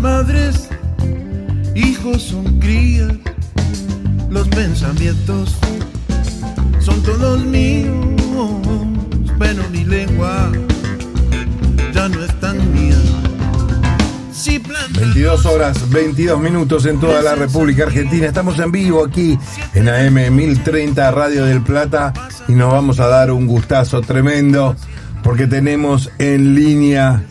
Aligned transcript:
madres 0.00 0.68
hijos 1.74 2.22
son 2.22 2.58
crías, 2.58 3.12
los 4.30 4.48
pensamientos 4.48 5.56
son 6.78 7.02
todos 7.02 7.44
míos, 7.44 7.94
pero 9.38 9.62
mi 9.70 9.84
lengua 9.84 10.50
ya 11.92 12.08
no 12.08 12.24
es 12.24 12.40
tan 12.40 12.72
mía. 12.72 12.96
22 14.98 15.44
horas, 15.44 15.90
22 15.90 16.40
minutos 16.40 16.86
en 16.86 16.98
toda 16.98 17.20
la 17.20 17.34
República 17.34 17.84
Argentina. 17.84 18.26
Estamos 18.26 18.58
en 18.58 18.72
vivo 18.72 19.04
aquí 19.04 19.38
en 19.74 19.88
AM 19.88 20.34
1030 20.34 21.10
Radio 21.10 21.44
del 21.44 21.62
Plata 21.62 22.14
y 22.48 22.52
nos 22.52 22.72
vamos 22.72 23.00
a 23.00 23.06
dar 23.06 23.30
un 23.30 23.46
gustazo 23.46 24.00
tremendo 24.00 24.76
porque 25.22 25.46
tenemos 25.46 26.10
en 26.18 26.54
línea 26.54 27.22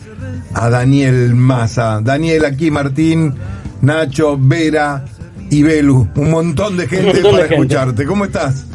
a 0.54 0.70
Daniel 0.70 1.34
Massa. 1.34 2.00
Daniel 2.02 2.44
aquí, 2.44 2.70
Martín, 2.70 3.34
Nacho, 3.82 4.36
Vera 4.38 5.04
y 5.50 5.62
Belu. 5.62 6.08
Un 6.14 6.30
montón 6.30 6.76
de 6.76 6.86
gente 6.86 7.20
para 7.22 7.46
escucharte. 7.46 8.04
¿Cómo 8.04 8.24
estás? 8.24 8.66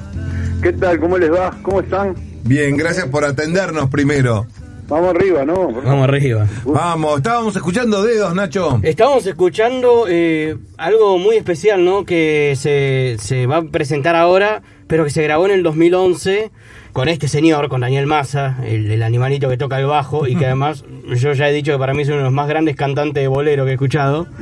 ¿Qué 0.62 0.74
tal? 0.74 1.00
¿Cómo 1.00 1.18
les 1.18 1.32
va? 1.32 1.56
¿Cómo 1.62 1.82
están? 1.82 2.16
Bien, 2.44 2.76
gracias 2.78 3.08
por 3.08 3.26
atendernos 3.26 3.90
primero. 3.90 4.46
Vamos 4.88 5.16
arriba, 5.16 5.44
¿no? 5.46 5.72
Vamos 5.72 6.04
arriba. 6.04 6.48
Vamos, 6.64 7.18
estábamos 7.18 7.56
escuchando 7.56 8.04
dedos, 8.04 8.36
Nacho. 8.36 8.80
Estábamos 8.84 9.26
escuchando 9.26 10.06
eh, 10.08 10.58
algo 10.78 11.18
muy 11.18 11.38
especial, 11.38 11.84
¿no? 11.84 12.06
Que 12.06 12.54
se, 12.56 13.16
se 13.20 13.48
va 13.48 13.58
a 13.58 13.62
presentar 13.64 14.16
ahora, 14.16 14.62
pero 14.86 15.04
que 15.04 15.10
se 15.10 15.24
grabó 15.24 15.48
en 15.48 15.54
el 15.54 15.64
2011 15.64 16.52
con 16.96 17.10
este 17.10 17.28
señor, 17.28 17.68
con 17.68 17.82
Daniel 17.82 18.08
Massa, 18.08 18.56
el, 18.64 19.04
animalito 19.04 19.50
que 19.50 19.58
toca 19.58 19.78
el 19.78 19.86
bajo 19.86 20.28
y 20.28 20.36
que 20.38 20.46
además 20.46 20.86
yo 21.18 21.34
ya 21.34 21.50
he 21.50 21.54
dicho 21.54 21.74
que 21.74 21.78
para 21.78 21.94
mí 21.94 22.04
es 22.04 22.08
uno 22.08 22.20
de 22.20 22.24
los 22.24 22.32
más 22.32 22.48
grandes 22.48 22.78
cantantes 22.78 23.22
de 23.22 23.28
bolero 23.28 23.66
que 23.66 23.72
he 23.72 23.74
escuchado. 23.74 24.28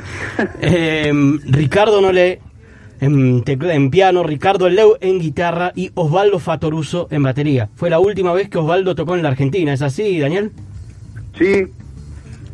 Eh, 0.60 1.12
Ricardo 1.46 2.00
Nole 2.00 2.38
en, 3.00 3.90
piano, 3.90 4.22
Ricardo 4.22 4.68
Leu 4.68 4.94
en 5.00 5.18
guitarra 5.18 5.72
y 5.74 5.90
Osvaldo 5.94 6.38
Fatoruso 6.38 7.08
en 7.10 7.24
batería. 7.24 7.70
Fue 7.74 7.90
la 7.90 7.98
última 7.98 8.32
vez 8.32 8.48
que 8.48 8.58
Osvaldo 8.58 8.94
tocó 8.94 9.16
en 9.16 9.24
la 9.24 9.30
Argentina, 9.30 9.72
¿es 9.72 9.82
así, 9.82 10.20
Daniel? 10.20 10.52
Sí, 11.36 11.66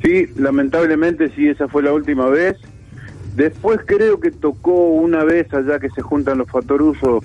sí, 0.03 0.29
lamentablemente 0.37 1.31
sí, 1.37 1.47
esa 1.47 1.69
fue 1.69 1.83
la 1.83 1.93
última 1.93 2.25
vez. 2.31 2.57
Después 3.37 3.81
creo 3.85 4.19
que 4.19 4.31
tocó 4.31 4.73
una 4.73 5.25
vez 5.25 5.53
allá 5.53 5.79
que 5.79 5.91
se 5.91 6.01
juntan 6.01 6.39
los 6.39 6.51
Fatoruso, 6.51 7.23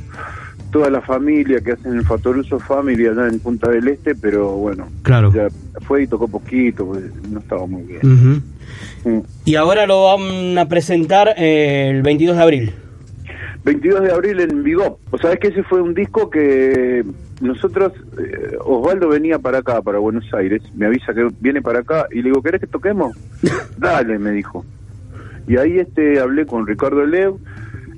toda 0.76 0.90
la 0.90 1.00
familia 1.00 1.62
que 1.62 1.72
hacen 1.72 1.94
el 1.94 2.04
Fatoruso 2.04 2.60
Family 2.60 3.08
allá 3.08 3.30
en 3.30 3.40
Punta 3.40 3.72
del 3.72 3.88
Este, 3.88 4.14
pero 4.14 4.58
bueno, 4.58 4.90
claro. 5.04 5.32
ya 5.34 5.48
fue 5.80 6.04
y 6.04 6.08
tocó 6.08 6.28
poquito, 6.28 6.86
pues, 6.88 7.06
no 7.32 7.40
estaba 7.40 7.66
muy 7.66 7.84
bien. 7.84 8.44
Mm. 9.06 9.20
Y 9.46 9.56
ahora 9.56 9.88
lo 9.88 10.04
van 10.04 10.58
a 10.58 10.68
presentar 10.68 11.34
eh, 11.38 11.92
el 11.92 12.02
22 12.02 12.36
de 12.36 12.44
abril. 12.44 12.74
22 13.64 14.02
de 14.02 14.12
abril 14.12 14.42
en 14.42 14.64
Vigo. 14.64 15.00
O 15.12 15.18
sabes 15.18 15.40
que 15.40 15.48
ese 15.48 15.64
fue 15.64 15.82
un 15.82 15.94
disco 15.94 16.30
que 16.30 17.06
nosotros, 17.40 17.94
eh, 18.20 18.58
Osvaldo 18.60 19.08
venía 19.08 19.40
para 19.40 19.60
acá, 19.60 19.82
para 19.82 20.00
Buenos 20.00 20.26
Aires, 20.34 20.62
me 20.76 20.88
avisa 20.88 21.14
que 21.14 21.26
viene 21.40 21.62
para 21.62 21.80
acá 21.80 22.08
y 22.12 22.18
le 22.18 22.24
digo, 22.24 22.42
¿querés 22.42 22.60
que 22.60 22.68
toquemos? 22.68 23.16
Dale, 23.78 24.20
me 24.20 24.32
dijo. 24.32 24.66
Y 25.48 25.56
ahí 25.56 25.80
este 25.80 26.20
hablé 26.20 26.46
con 26.46 26.68
Ricardo 26.68 27.06
Leo, 27.06 27.40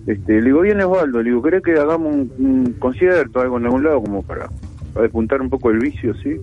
este, 0.08 0.40
le 0.40 0.46
digo, 0.46 0.62
viene 0.62 0.86
Osvaldo, 0.86 1.22
le 1.22 1.30
digo, 1.30 1.42
¿querés 1.42 1.62
que 1.62 1.74
hagamos 1.74 2.28
un, 2.38 2.76
concierto, 2.80 3.42
algo 3.42 3.58
en 3.58 3.66
algún 3.66 3.84
lado, 3.84 4.02
como 4.02 4.24
para, 4.24 4.48
para 4.94 5.04
despuntar 5.04 5.42
un 5.42 5.50
poco 5.50 5.70
el 5.70 5.80
vicio, 5.80 6.14
sí? 6.16 6.38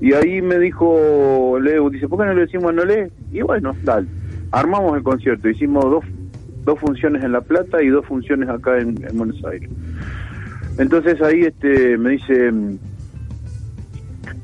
Y 0.00 0.12
ahí 0.12 0.40
me 0.42 0.58
dijo 0.58 1.58
Leo, 1.60 1.90
dice, 1.90 2.06
¿por 2.06 2.20
qué 2.20 2.26
no 2.26 2.34
le 2.34 2.42
decimos 2.42 2.66
a 2.66 2.72
Nolé? 2.72 3.10
Y 3.32 3.40
bueno, 3.40 3.74
dale. 3.82 4.06
Armamos 4.52 4.96
el 4.96 5.02
concierto, 5.02 5.48
hicimos 5.48 5.84
dos 5.84 6.04
dos 6.68 6.78
funciones 6.80 7.24
en 7.24 7.32
La 7.32 7.40
Plata 7.40 7.82
y 7.82 7.88
dos 7.88 8.04
funciones 8.04 8.46
acá 8.50 8.78
en, 8.78 8.94
Buenos 9.14 9.42
Aires. 9.46 9.70
Entonces 10.78 11.20
ahí 11.22 11.40
este 11.40 11.96
me 11.96 12.10
dice 12.10 12.52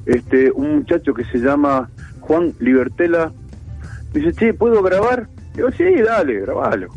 este 0.06 0.50
un 0.52 0.76
muchacho 0.76 1.12
que 1.12 1.24
se 1.24 1.38
llama 1.38 1.90
Juan 2.20 2.54
Libertela, 2.60 3.30
dice, 4.14 4.32
che, 4.32 4.54
¿puedo 4.54 4.82
grabar? 4.82 5.28
Digo, 5.54 5.70
sí, 5.72 5.84
dale, 6.02 6.40
grabalo. 6.40 6.88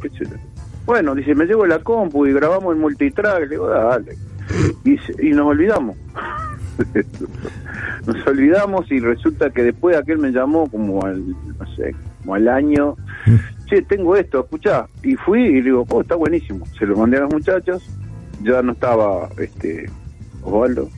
Bueno, 0.88 1.14
dice, 1.14 1.36
me 1.36 1.46
llevo 1.46 1.68
la 1.68 1.80
compu 1.80 2.26
y 2.26 2.34
grabamos 2.34 2.74
el 2.74 2.80
multitrack. 2.80 3.42
Le 3.42 3.48
digo, 3.50 3.68
dale. 3.68 4.16
Y, 4.86 4.98
y 5.20 5.32
nos 5.32 5.48
olvidamos. 5.48 5.98
nos 8.08 8.28
olvidamos 8.28 8.90
y 8.90 9.00
resulta 9.00 9.50
que 9.50 9.64
después 9.64 9.98
aquel 9.98 10.18
me 10.18 10.32
llamó 10.32 10.70
como 10.70 11.04
al, 11.04 11.28
no 11.28 11.76
sé, 11.76 11.94
como 12.22 12.36
al 12.36 12.48
año 12.48 12.96
che, 13.66 13.82
tengo 13.82 14.16
esto, 14.16 14.40
escuchá. 14.40 14.88
Y 15.04 15.16
fui 15.16 15.42
y 15.42 15.56
le 15.56 15.64
digo, 15.64 15.86
oh, 15.90 16.02
está 16.02 16.16
buenísimo. 16.16 16.66
Se 16.80 16.86
lo 16.86 16.96
mandé 16.96 17.18
a 17.18 17.22
los 17.22 17.34
muchachos, 17.34 17.84
ya 18.42 18.62
no 18.62 18.72
estaba 18.72 19.28
este 19.38 19.90
Osvaldo. 20.42 20.90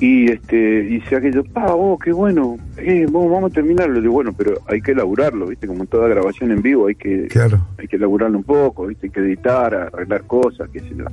Y 0.00 0.30
este 0.30 0.82
dice 0.82 1.16
aquello, 1.16 1.44
pa, 1.44 1.74
oh, 1.74 1.98
qué 1.98 2.12
bueno, 2.12 2.56
eh, 2.78 3.06
vamos, 3.08 3.44
a 3.44 3.54
terminarlo. 3.54 4.00
digo, 4.00 4.14
bueno, 4.14 4.32
pero 4.36 4.54
hay 4.66 4.80
que 4.80 4.92
elaborarlo, 4.92 5.46
¿viste? 5.46 5.66
Como 5.66 5.86
toda 5.86 6.08
grabación 6.08 6.50
en 6.50 6.62
vivo, 6.62 6.88
hay 6.88 6.96
que 6.96 7.28
claro. 7.28 7.64
hay 7.78 7.86
que 7.86 7.96
elaborarlo 7.96 8.38
un 8.38 8.44
poco, 8.44 8.86
¿viste? 8.86 9.06
Hay 9.06 9.12
que 9.12 9.20
editar, 9.20 9.72
arreglar 9.74 10.24
cosas, 10.24 10.68
qué 10.70 10.80
sé 10.80 10.94
yo. 10.96 11.04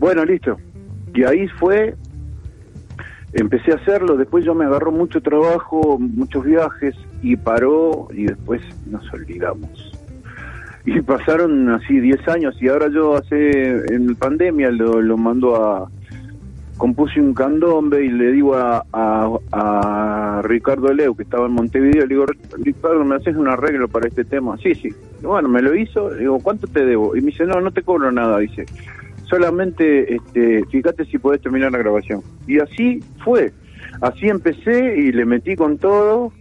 Bueno, 0.00 0.24
listo. 0.24 0.58
Y 1.14 1.22
ahí 1.22 1.46
fue 1.46 1.94
empecé 3.34 3.72
a 3.72 3.76
hacerlo, 3.76 4.16
después 4.16 4.44
yo 4.44 4.54
me 4.54 4.64
agarró 4.64 4.92
mucho 4.92 5.20
trabajo, 5.20 5.98
muchos 5.98 6.44
viajes 6.44 6.94
y 7.22 7.36
paró 7.36 8.08
y 8.12 8.26
después 8.26 8.62
nos 8.86 9.12
olvidamos. 9.12 9.92
Y 10.86 11.00
pasaron 11.00 11.70
así 11.70 11.98
10 11.98 12.28
años 12.28 12.56
y 12.60 12.68
ahora 12.68 12.88
yo 12.88 13.16
hace, 13.16 13.94
en 13.94 14.14
pandemia 14.16 14.70
lo, 14.70 15.00
lo 15.00 15.16
mando 15.16 15.56
a, 15.56 15.90
compuse 16.76 17.20
un 17.20 17.34
candombe 17.34 18.04
y 18.04 18.08
le 18.08 18.32
digo 18.32 18.56
a, 18.56 18.84
a, 18.92 20.42
Ricardo 20.44 20.92
Leu, 20.92 21.14
que 21.14 21.22
estaba 21.22 21.46
en 21.46 21.52
Montevideo, 21.52 22.02
le 22.02 22.14
digo, 22.14 22.26
Ricardo, 22.58 23.04
¿me 23.04 23.16
haces 23.16 23.36
un 23.36 23.48
arreglo 23.48 23.88
para 23.88 24.08
este 24.08 24.24
tema? 24.24 24.56
Sí, 24.58 24.74
sí. 24.74 24.88
Bueno, 25.22 25.48
me 25.48 25.62
lo 25.62 25.74
hizo, 25.74 26.10
le 26.10 26.20
digo, 26.20 26.38
¿cuánto 26.40 26.66
te 26.66 26.84
debo? 26.84 27.16
Y 27.16 27.20
me 27.20 27.28
dice, 27.28 27.46
no, 27.46 27.60
no 27.60 27.70
te 27.70 27.82
cobro 27.82 28.10
nada, 28.10 28.38
dice 28.38 28.66
solamente 29.28 30.14
este, 30.14 30.64
fíjate 30.66 31.04
si 31.06 31.18
podés 31.18 31.40
terminar 31.40 31.72
la 31.72 31.78
grabación. 31.78 32.22
Y 32.46 32.58
así 32.58 33.02
fue. 33.24 33.52
Así 34.00 34.28
empecé 34.28 34.96
y 34.96 35.12
le 35.12 35.24
metí 35.24 35.56
con 35.56 35.78
todo. 35.78 36.32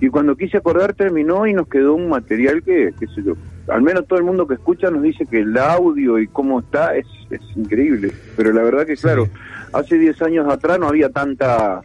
Y 0.00 0.08
cuando 0.08 0.36
quise 0.36 0.56
acordar 0.56 0.94
terminó 0.94 1.46
y 1.46 1.52
nos 1.52 1.68
quedó 1.68 1.94
un 1.94 2.08
material 2.08 2.62
que, 2.62 2.92
qué 2.98 3.06
sé 3.08 3.22
yo, 3.22 3.34
al 3.68 3.82
menos 3.82 4.06
todo 4.06 4.18
el 4.18 4.24
mundo 4.24 4.46
que 4.46 4.54
escucha 4.54 4.90
nos 4.90 5.02
dice 5.02 5.26
que 5.26 5.40
el 5.40 5.56
audio 5.58 6.18
y 6.18 6.26
cómo 6.26 6.60
está 6.60 6.96
es, 6.96 7.06
es 7.30 7.42
increíble. 7.54 8.10
Pero 8.36 8.52
la 8.52 8.62
verdad 8.62 8.86
que, 8.86 8.96
claro, 8.96 9.28
hace 9.72 9.98
10 9.98 10.22
años 10.22 10.52
atrás 10.52 10.78
no 10.78 10.88
había 10.88 11.10
tanta... 11.10 11.82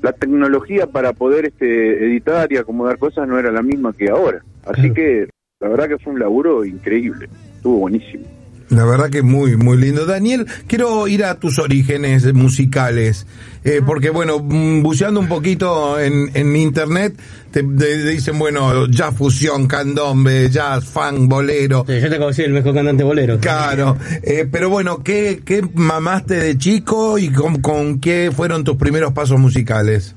La 0.00 0.12
tecnología 0.12 0.86
para 0.86 1.12
poder 1.12 1.46
este, 1.46 2.04
editar 2.04 2.52
y 2.52 2.56
acomodar 2.56 2.98
cosas 2.98 3.26
no 3.26 3.36
era 3.36 3.50
la 3.50 3.62
misma 3.62 3.92
que 3.92 4.08
ahora. 4.08 4.44
Así 4.64 4.92
que 4.92 5.28
la 5.58 5.68
verdad 5.68 5.88
que 5.88 5.98
fue 5.98 6.12
un 6.12 6.20
laburo 6.20 6.64
increíble. 6.64 7.28
Estuvo 7.56 7.78
buenísimo. 7.78 8.24
La 8.70 8.84
verdad 8.84 9.08
que 9.08 9.22
muy, 9.22 9.56
muy 9.56 9.78
lindo. 9.78 10.04
Daniel, 10.04 10.46
quiero 10.66 11.08
ir 11.08 11.24
a 11.24 11.36
tus 11.36 11.58
orígenes 11.58 12.32
musicales, 12.34 13.26
eh, 13.64 13.80
porque 13.84 14.10
bueno, 14.10 14.40
mm, 14.40 14.82
buceando 14.82 15.20
un 15.20 15.28
poquito 15.28 15.98
en, 15.98 16.30
en 16.34 16.54
internet, 16.54 17.18
te, 17.50 17.62
dicen, 17.62 18.38
bueno, 18.38 18.86
jazz 18.86 19.16
fusión, 19.16 19.66
candombe, 19.66 20.50
jazz, 20.50 20.84
funk, 20.84 21.28
bolero. 21.28 21.84
Sí, 21.88 21.98
yo 22.00 22.10
te 22.10 22.18
conocí 22.18 22.42
el 22.42 22.52
mejor 22.52 22.74
cantante 22.74 23.04
bolero. 23.04 23.38
Claro, 23.40 23.96
eh, 24.22 24.46
pero 24.50 24.68
bueno, 24.68 25.02
¿qué, 25.02 25.40
¿qué 25.44 25.66
mamaste 25.74 26.34
de 26.34 26.58
chico 26.58 27.18
y 27.18 27.30
con, 27.30 27.62
con 27.62 28.00
qué 28.00 28.30
fueron 28.34 28.64
tus 28.64 28.76
primeros 28.76 29.12
pasos 29.14 29.38
musicales? 29.40 30.14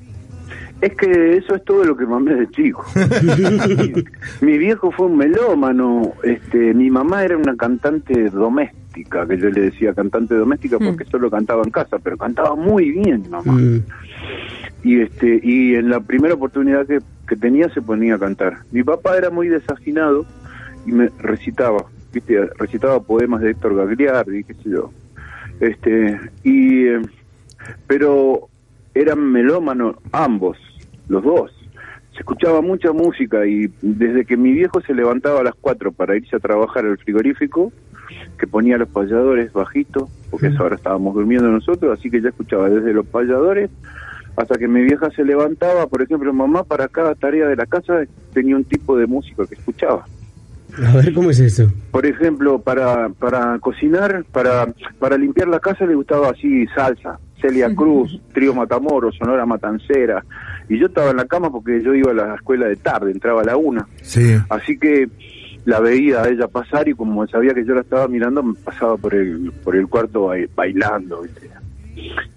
Es 0.81 0.95
que 0.95 1.38
eso 1.38 1.56
es 1.56 1.63
todo 1.63 1.83
lo 1.83 1.95
que 1.95 2.07
mamé 2.07 2.33
de 2.33 2.50
chico. 2.50 2.83
mi, 4.42 4.57
viejo 4.57 4.92
fue 4.92 5.06
un 5.06 5.16
melómano, 5.16 6.13
este, 6.24 6.74
mi 6.74 6.89
mamá 6.89 7.24
era 7.24 7.38
una 7.38 7.56
cantante 7.56 8.31
doméstica, 8.31 9.28
que 9.28 9.38
yo 9.38 9.50
le 9.50 9.62
decía 9.62 9.94
cantante 9.94 10.33
doméstica 10.33 10.78
mm. 10.80 10.83
porque 10.83 11.06
solo 11.06 11.30
cantaba 11.30 11.62
en 11.63 11.69
casa, 11.69 12.00
pero 12.00 12.18
cantaba 12.18 12.56
muy 12.56 12.89
bien 12.92 13.30
mamá. 13.30 13.54
Mm. 13.54 13.83
Y 14.83 15.01
este 15.01 15.39
y 15.44 15.75
en 15.75 15.89
la 15.89 16.00
primera 16.00 16.33
oportunidad 16.33 16.88
que, 16.88 17.00
que 17.28 17.36
tenía 17.36 17.69
se 17.69 17.83
ponía 17.83 18.16
a 18.16 18.19
cantar. 18.19 18.63
Mi 18.72 18.81
papá 18.81 19.16
era 19.16 19.30
muy 19.30 19.50
desafinado 19.50 20.25
y 20.88 20.94
me 20.94 21.10
recitaba, 21.19 21.86
viste, 22.12 22.44
recitaba 22.57 23.00
poemas 23.04 23.42
de 23.42 23.51
Héctor 23.51 23.75
Gagliardi, 23.75 24.44
qué 24.45 24.56
sé 24.56 24.69
yo. 24.72 24.92
Este, 25.60 26.19
y 26.44 26.88
eh, 26.88 27.01
pero 27.86 28.50
eran 28.95 29.31
melómanos 29.31 29.95
ambos 30.12 30.57
los 31.07 31.24
dos. 31.24 31.51
Se 32.13 32.19
escuchaba 32.19 32.62
mucha 32.62 32.92
música 32.92 33.45
y 33.45 33.71
desde 33.81 34.25
que 34.25 34.38
mi 34.38 34.51
viejo 34.51 34.81
se 34.81 34.94
levantaba 34.94 35.39
a 35.39 35.44
las 35.44 35.56
4 35.62 35.92
para 35.92 36.15
irse 36.15 36.36
a 36.36 36.39
trabajar 36.39 36.86
al 36.86 36.98
frigorífico, 36.98 37.71
que 38.38 38.48
ponía 38.48 38.77
los 38.77 38.89
payadores 38.89 39.53
bajitos, 39.53 40.09
porque 40.30 40.48
eso 40.48 40.63
ahora 40.63 40.75
estábamos 40.75 41.15
durmiendo 41.15 41.48
nosotros, 41.50 41.98
así 41.98 42.09
que 42.09 42.21
ya 42.21 42.30
escuchaba 42.30 42.69
desde 42.69 42.94
los 42.94 43.06
payadores 43.06 43.69
hasta 44.36 44.57
que 44.57 44.68
mi 44.68 44.81
vieja 44.83 45.09
se 45.12 45.24
levantaba, 45.24 45.88
por 45.88 46.01
ejemplo, 46.01 46.33
mamá 46.33 46.63
para 46.63 46.88
cada 46.88 47.15
tarea 47.15 47.47
de 47.47 47.56
la 47.56 47.65
casa 47.65 48.04
tenía 48.33 48.56
un 48.56 48.63
tipo 48.63 48.97
de 48.97 49.07
música 49.07 49.45
que 49.45 49.56
escuchaba. 49.56 50.06
A 50.88 50.95
ver, 50.95 51.13
¿cómo 51.13 51.30
es 51.31 51.39
eso? 51.39 51.69
Por 51.92 52.06
ejemplo, 52.06 52.59
para 52.59 53.09
para 53.09 53.59
cocinar, 53.59 54.24
para 54.31 54.74
para 55.00 55.18
limpiar 55.18 55.50
la 55.50 55.59
casa 55.59 55.86
le 55.86 55.95
gustaba 55.95 56.30
así 56.30 56.65
salsa, 56.68 57.19
Celia 57.41 57.73
Cruz, 57.75 58.19
Trío 58.33 58.53
Matamoros, 58.53 59.15
Sonora 59.17 59.45
Matancera. 59.45 60.23
Y 60.69 60.77
yo 60.79 60.88
estaba 60.88 61.11
en 61.11 61.17
la 61.17 61.25
cama 61.25 61.51
porque 61.51 61.81
yo 61.83 61.93
iba 61.93 62.11
a 62.11 62.13
la 62.13 62.35
escuela 62.35 62.67
de 62.67 62.75
tarde, 62.77 63.11
entraba 63.11 63.41
a 63.41 63.45
la 63.45 63.57
una. 63.57 63.88
Sí. 64.01 64.35
Así 64.49 64.77
que 64.77 65.09
la 65.65 65.79
veía 65.79 66.21
a 66.23 66.29
ella 66.29 66.47
pasar 66.47 66.88
y 66.88 66.93
como 66.93 67.25
sabía 67.27 67.53
que 67.53 67.65
yo 67.65 67.73
la 67.75 67.81
estaba 67.81 68.07
mirando, 68.07 68.41
me 68.43 68.53
pasaba 68.53 68.97
por 68.97 69.13
el, 69.13 69.51
por 69.63 69.75
el 69.75 69.88
cuarto 69.88 70.25
ba- 70.27 70.35
bailando. 70.55 71.21
¿viste? 71.23 71.49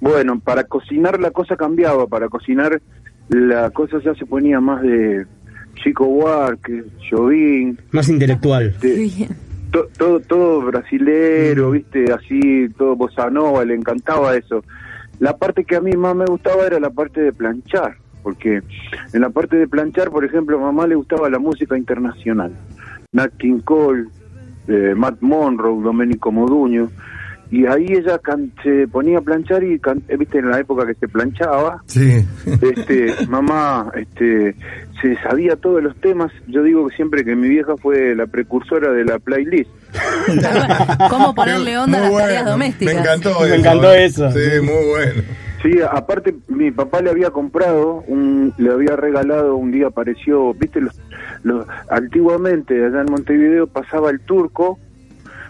Bueno, 0.00 0.40
para 0.40 0.64
cocinar 0.64 1.20
la 1.20 1.30
cosa 1.30 1.56
cambiaba, 1.56 2.06
para 2.06 2.28
cocinar 2.28 2.80
la 3.28 3.70
cosa 3.70 3.98
ya 4.04 4.14
se 4.14 4.26
ponía 4.26 4.60
más 4.60 4.82
de 4.82 5.24
Chico 5.82 6.04
Buarque, 6.06 6.84
Jovín, 7.10 7.78
Más 7.92 8.08
intelectual. 8.08 8.74
de- 8.80 8.94
Bien. 8.94 9.28
to- 9.70 9.88
todo 9.96 10.20
todo 10.20 10.60
brasilero, 10.62 11.70
viste, 11.70 12.12
así, 12.12 12.68
todo 12.76 12.94
bossa 12.96 13.30
nova, 13.30 13.64
le 13.64 13.74
encantaba 13.74 14.36
eso. 14.36 14.62
La 15.20 15.36
parte 15.36 15.64
que 15.64 15.76
a 15.76 15.80
mí 15.80 15.92
más 15.96 16.14
me 16.16 16.24
gustaba 16.26 16.66
era 16.66 16.78
la 16.80 16.90
parte 16.90 17.20
de 17.20 17.32
planchar, 17.32 17.96
porque 18.22 18.62
en 19.12 19.20
la 19.20 19.30
parte 19.30 19.56
de 19.56 19.68
planchar, 19.68 20.10
por 20.10 20.24
ejemplo, 20.24 20.58
a 20.58 20.60
mamá 20.62 20.86
le 20.86 20.94
gustaba 20.96 21.28
la 21.30 21.38
música 21.38 21.76
internacional. 21.78 22.52
Nat 23.12 23.32
King 23.38 23.60
Cole, 23.60 24.06
eh, 24.68 24.94
Matt 24.96 25.20
Monroe, 25.20 25.82
Domenico 25.82 26.32
Moduño, 26.32 26.90
y 27.50 27.66
ahí 27.66 27.86
ella 27.90 28.18
can- 28.18 28.50
se 28.64 28.88
ponía 28.88 29.18
a 29.18 29.20
planchar 29.20 29.62
y, 29.62 29.78
can- 29.78 30.02
eh, 30.08 30.16
viste, 30.16 30.38
en 30.38 30.50
la 30.50 30.58
época 30.58 30.86
que 30.86 30.94
se 30.94 31.06
planchaba, 31.06 31.82
Sí. 31.86 32.24
este, 32.60 33.14
mamá 33.28 33.92
este, 33.94 34.56
se 35.00 35.14
sabía 35.22 35.54
todos 35.56 35.80
los 35.82 35.94
temas. 36.00 36.32
Yo 36.48 36.62
digo 36.64 36.88
que 36.88 36.96
siempre 36.96 37.24
que 37.24 37.36
mi 37.36 37.48
vieja 37.48 37.76
fue 37.76 38.16
la 38.16 38.26
precursora 38.26 38.90
de 38.92 39.04
la 39.04 39.18
playlist. 39.20 39.70
¿Cómo 41.10 41.34
ponerle 41.34 41.78
onda 41.78 41.98
a 41.98 42.00
las 42.10 42.16
tareas 42.16 42.44
domésticas? 42.46 42.94
Me 42.94 43.00
encantó 43.00 43.40
Me 43.40 43.46
eso. 43.46 43.54
encantó 43.54 43.92
eso. 43.94 44.30
Sí, 44.32 44.60
muy 44.62 44.88
bueno. 44.90 45.22
Sí, 45.62 45.72
aparte 45.90 46.34
mi 46.48 46.70
papá 46.70 47.00
le 47.00 47.08
había 47.10 47.30
comprado, 47.30 48.04
un, 48.06 48.52
le 48.58 48.70
había 48.70 48.96
regalado, 48.96 49.56
un 49.56 49.72
día 49.72 49.86
apareció, 49.86 50.52
viste, 50.52 50.80
los, 50.82 51.00
los, 51.42 51.66
antiguamente 51.88 52.74
allá 52.84 53.00
en 53.00 53.10
Montevideo 53.10 53.66
pasaba 53.66 54.10
el 54.10 54.20
turco 54.20 54.78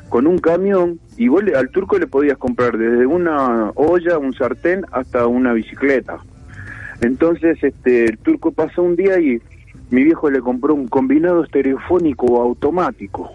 con 0.08 0.28
un 0.28 0.38
camión 0.38 1.00
y 1.16 1.26
vos 1.26 1.42
le- 1.42 1.56
al 1.56 1.68
turco 1.70 1.98
le 1.98 2.06
podías 2.06 2.38
comprar 2.38 2.78
desde 2.78 3.06
una 3.06 3.70
olla, 3.74 4.18
un 4.18 4.32
sartén 4.34 4.84
hasta 4.92 5.26
una 5.26 5.52
bicicleta. 5.52 6.18
Entonces 7.00 7.58
este 7.62 8.04
el 8.04 8.18
turco 8.18 8.52
pasó 8.52 8.82
un 8.84 8.94
día 8.94 9.18
y 9.18 9.42
mi 9.90 10.04
viejo 10.04 10.30
le 10.30 10.38
compró 10.40 10.74
un 10.74 10.86
combinado 10.86 11.42
estereofónico 11.42 12.40
automático 12.40 13.32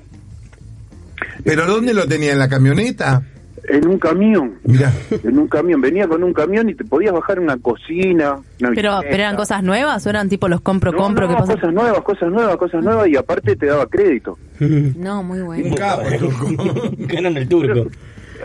¿Pero 1.44 1.66
dónde 1.66 1.94
lo 1.94 2.08
tenía? 2.08 2.34
¿En 2.34 2.40
la 2.40 2.50
camioneta? 2.50 3.24
en 3.68 3.88
un 3.88 4.00
camión. 4.00 4.56
Mira. 4.64 4.92
En 5.24 5.38
un 5.38 5.48
camión, 5.48 5.80
venía 5.80 6.08
con 6.08 6.24
un 6.24 6.34
camión 6.34 6.70
y 6.70 6.74
te 6.74 6.84
podías 6.86 7.14
bajar 7.14 7.38
en 7.38 7.44
una 7.44 7.58
cocina. 7.58 8.38
una 8.60 8.72
Pero, 8.74 9.00
pero 9.02 9.14
eran 9.16 9.36
cosas 9.36 9.62
nuevas 9.64 10.04
o 10.06 10.10
eran 10.10 10.28
tipo 10.28 10.48
los 10.48 10.62
compro, 10.62 10.92
No, 10.92 10.98
compro, 10.98 11.28
no, 11.28 11.34
que 11.36 11.40
pasa? 11.42 11.54
cosas 11.54 11.74
nuevas, 11.74 12.02
cosas 12.02 12.32
nuevas, 12.32 12.58
cosas 12.58 12.84
nuevas 12.84 13.08
y 13.10 13.16
aparte 13.16 13.56
te 13.56 13.68
daba 13.68 13.86
crédito. 13.86 14.38
No, 14.60 15.22
muy 15.24 15.40
Un 15.40 15.46
bueno. 15.46 15.76
capo, 15.76 16.04
Turco. 16.20 16.92
Ganan 16.98 17.38
el 17.38 17.48
turco. 17.48 17.90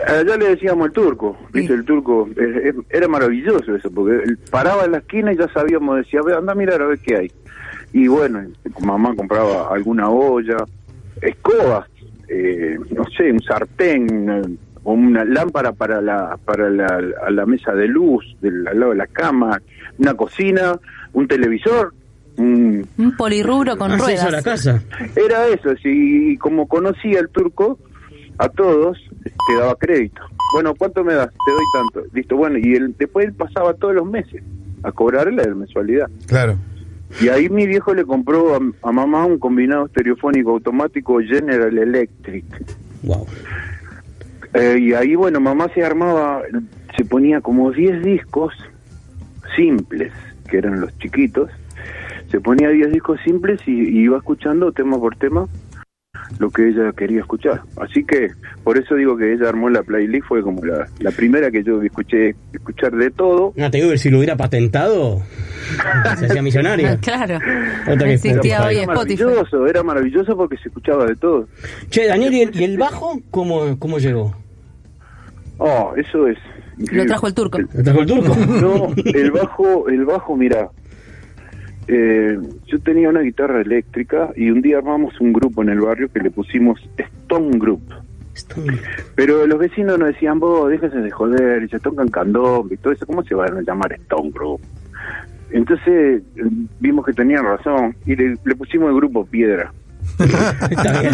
Allá 0.07 0.37
le 0.37 0.49
decíamos 0.49 0.87
el 0.87 0.91
turco, 0.93 1.37
viste, 1.53 1.73
el 1.73 1.85
turco, 1.85 2.27
eh, 2.35 2.69
eh, 2.69 2.73
era 2.89 3.07
maravilloso 3.07 3.73
eso, 3.75 3.89
porque 3.89 4.15
él 4.25 4.37
paraba 4.51 4.83
en 4.83 4.91
la 4.91 4.97
esquina 4.97 5.31
y 5.33 5.37
ya 5.37 5.47
sabíamos, 5.53 5.95
decía, 5.97 6.19
ve, 6.23 6.35
anda 6.35 6.51
a 6.51 6.55
mirar 6.55 6.81
a 6.81 6.87
ver 6.87 6.99
qué 6.99 7.15
hay. 7.15 7.31
Y 7.93 8.07
bueno, 8.09 8.43
mamá 8.81 9.15
compraba 9.15 9.69
alguna 9.73 10.09
olla, 10.09 10.57
escobas, 11.21 11.87
eh, 12.27 12.77
no 12.91 13.03
sé, 13.17 13.31
un 13.31 13.41
sartén, 13.41 14.57
o 14.83 14.93
una 14.93 15.25
lámpara 15.25 15.71
para 15.73 15.99
la 16.01 16.37
para 16.45 16.69
la, 16.69 17.01
a 17.25 17.31
la 17.31 17.45
mesa 17.45 17.73
de 17.73 17.87
luz 17.87 18.23
del, 18.41 18.67
al 18.67 18.79
lado 18.79 18.91
de 18.91 18.97
la 18.97 19.07
cama, 19.07 19.61
una 19.97 20.13
cocina, 20.13 20.79
un 21.13 21.27
televisor, 21.27 21.93
un, 22.37 22.85
Un 22.97 23.15
polirrubro 23.17 23.77
con 23.77 23.91
eso 23.93 24.05
a 24.05 24.09
la 24.09 24.15
ruedas. 24.25 24.43
casa. 24.43 24.81
Era 25.15 25.47
eso, 25.47 25.69
sí, 25.81 26.33
y 26.33 26.37
como 26.37 26.67
conocía 26.67 27.19
el 27.19 27.29
turco, 27.29 27.79
a 28.37 28.49
todos 28.49 28.97
te 29.23 29.55
daba 29.57 29.75
crédito. 29.75 30.21
Bueno, 30.53 30.73
¿cuánto 30.77 31.03
me 31.03 31.13
das? 31.15 31.29
Te 31.29 31.51
doy 31.51 31.63
tanto. 31.73 32.09
Listo, 32.13 32.35
bueno, 32.37 32.57
y 32.59 32.75
él, 32.75 32.93
después 32.97 33.25
él 33.25 33.33
pasaba 33.33 33.73
todos 33.73 33.95
los 33.95 34.05
meses 34.05 34.43
a 34.83 34.91
cobrarle 34.91 35.43
la 35.43 35.55
mensualidad. 35.55 36.09
Claro. 36.27 36.57
Y 37.21 37.29
ahí 37.29 37.49
mi 37.49 37.65
viejo 37.65 37.93
le 37.93 38.03
compró 38.03 38.55
a, 38.55 38.59
a 38.81 38.91
mamá 38.91 39.25
un 39.25 39.39
combinado 39.39 39.85
estereofónico 39.85 40.51
automático 40.51 41.19
General 41.19 41.77
Electric. 41.77 42.45
Wow. 43.03 43.25
Eh, 44.53 44.77
y 44.79 44.93
ahí, 44.93 45.15
bueno, 45.15 45.39
mamá 45.39 45.69
se 45.73 45.83
armaba, 45.83 46.41
se 46.97 47.05
ponía 47.05 47.41
como 47.41 47.71
10 47.71 48.03
discos 48.03 48.53
simples, 49.55 50.11
que 50.49 50.57
eran 50.57 50.81
los 50.81 50.97
chiquitos. 50.97 51.49
Se 52.31 52.39
ponía 52.39 52.69
10 52.69 52.91
discos 52.91 53.19
simples 53.23 53.61
y, 53.65 53.71
y 53.71 53.99
iba 54.03 54.17
escuchando 54.17 54.71
tema 54.71 54.97
por 54.97 55.15
tema 55.15 55.47
lo 56.39 56.49
que 56.49 56.69
ella 56.69 56.91
quería 56.95 57.19
escuchar. 57.19 57.61
Así 57.77 58.03
que 58.03 58.29
por 58.63 58.77
eso 58.77 58.95
digo 58.95 59.15
que 59.17 59.33
ella 59.33 59.49
armó 59.49 59.69
la 59.69 59.83
playlist, 59.83 60.25
fue 60.27 60.41
como 60.41 60.63
la, 60.65 60.87
la 60.99 61.11
primera 61.11 61.51
que 61.51 61.63
yo 61.63 61.81
escuché 61.81 62.35
escuchar 62.53 62.91
de 62.93 63.11
todo. 63.11 63.53
No, 63.55 63.71
te 63.71 63.77
digo 63.77 63.91
que 63.91 63.97
si 63.97 64.09
lo 64.09 64.17
hubiera 64.17 64.35
patentado, 64.35 65.21
se 66.19 66.25
hacía 66.25 66.41
millonario. 66.41 66.97
Claro. 67.01 67.39
Otra 67.91 68.07
que 68.07 68.19
hoy 68.23 68.77
Era 68.77 68.81
Spotify. 68.81 68.85
maravilloso, 68.87 69.67
era 69.67 69.83
maravilloso 69.83 70.35
porque 70.37 70.57
se 70.57 70.69
escuchaba 70.69 71.05
de 71.05 71.15
todo. 71.15 71.47
Che, 71.89 72.07
Daniel, 72.07 72.33
¿y 72.33 72.41
el, 72.41 72.55
y 72.61 72.63
el 72.63 72.77
bajo 72.77 73.19
cómo, 73.31 73.77
cómo 73.79 73.99
llegó? 73.99 74.35
Oh, 75.57 75.93
eso 75.95 76.27
es. 76.27 76.37
Lo 76.91 77.05
trajo 77.05 77.27
el 77.27 77.33
turco. 77.33 77.57
¿Lo 77.59 77.83
trajo 77.83 78.01
el 78.01 78.05
turco? 78.05 78.35
No, 78.35 78.93
el 79.05 79.31
bajo, 79.31 79.87
el 79.87 80.03
bajo, 80.05 80.35
mira, 80.35 80.69
eh, 81.87 82.39
yo 82.65 82.79
tenía 82.79 83.09
una 83.09 83.21
guitarra 83.21 83.61
eléctrica 83.61 84.31
y 84.35 84.49
un 84.49 84.61
día 84.61 84.77
armamos 84.77 85.19
un 85.19 85.33
grupo 85.33 85.61
en 85.61 85.69
el 85.69 85.81
barrio 85.81 86.11
que 86.11 86.19
le 86.19 86.31
pusimos 86.31 86.79
Stone 86.97 87.57
Group. 87.57 87.81
Pero 89.15 89.47
los 89.47 89.59
vecinos 89.59 89.97
nos 89.97 90.09
decían, 90.09 90.39
vos, 90.39 90.69
déjense 90.69 90.97
de 90.97 91.09
joder, 91.11 91.63
y 91.63 91.69
se 91.69 91.79
tocan 91.79 92.09
candombe 92.09 92.75
y 92.75 92.77
todo 92.77 92.91
eso, 92.91 93.05
¿cómo 93.05 93.23
se 93.23 93.33
van 93.33 93.57
a 93.57 93.61
llamar 93.61 93.93
Stone 93.93 94.31
Group? 94.31 94.61
Entonces 95.51 95.87
eh, 96.35 96.49
vimos 96.79 97.05
que 97.05 97.13
tenían 97.13 97.45
razón 97.45 97.95
y 98.05 98.15
le, 98.15 98.35
le 98.43 98.55
pusimos 98.55 98.89
el 98.89 98.95
grupo 98.95 99.25
Piedra. 99.25 99.71
Está 100.19 101.01
bien. 101.01 101.13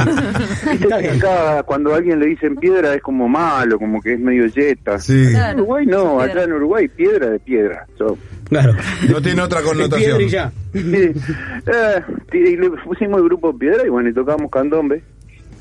Está 0.73 0.97
bien. 0.97 1.15
acá 1.15 1.63
cuando 1.63 1.93
a 1.93 1.97
alguien 1.97 2.19
le 2.19 2.27
dicen 2.27 2.55
piedra 2.55 2.93
es 2.93 3.01
como 3.01 3.27
malo, 3.27 3.79
como 3.79 4.01
que 4.01 4.13
es 4.13 4.19
medio 4.19 4.45
yeta. 4.47 4.99
Sí. 4.99 5.27
Claro. 5.31 5.51
En 5.51 5.59
Uruguay 5.59 5.85
no, 5.85 6.19
allá 6.19 6.43
en 6.43 6.53
Uruguay 6.53 6.87
piedra 6.87 7.29
de 7.29 7.39
piedra. 7.39 7.85
So, 7.97 8.17
Claro. 8.51 8.75
No 9.09 9.21
tiene 9.21 9.41
otra 9.41 9.61
piedra 9.61 9.73
connotación. 9.73 10.21
y 10.21 10.27
ya. 10.27 10.51
Sí. 10.73 10.81
Eh, 11.63 12.01
y 12.33 12.57
le 12.57 12.71
pusimos 12.71 13.19
el 13.19 13.25
grupo 13.25 13.57
Piedra 13.57 13.85
y 13.85 13.89
bueno, 13.89 14.09
y 14.09 14.13
tocábamos 14.13 14.51
candombe. 14.51 15.03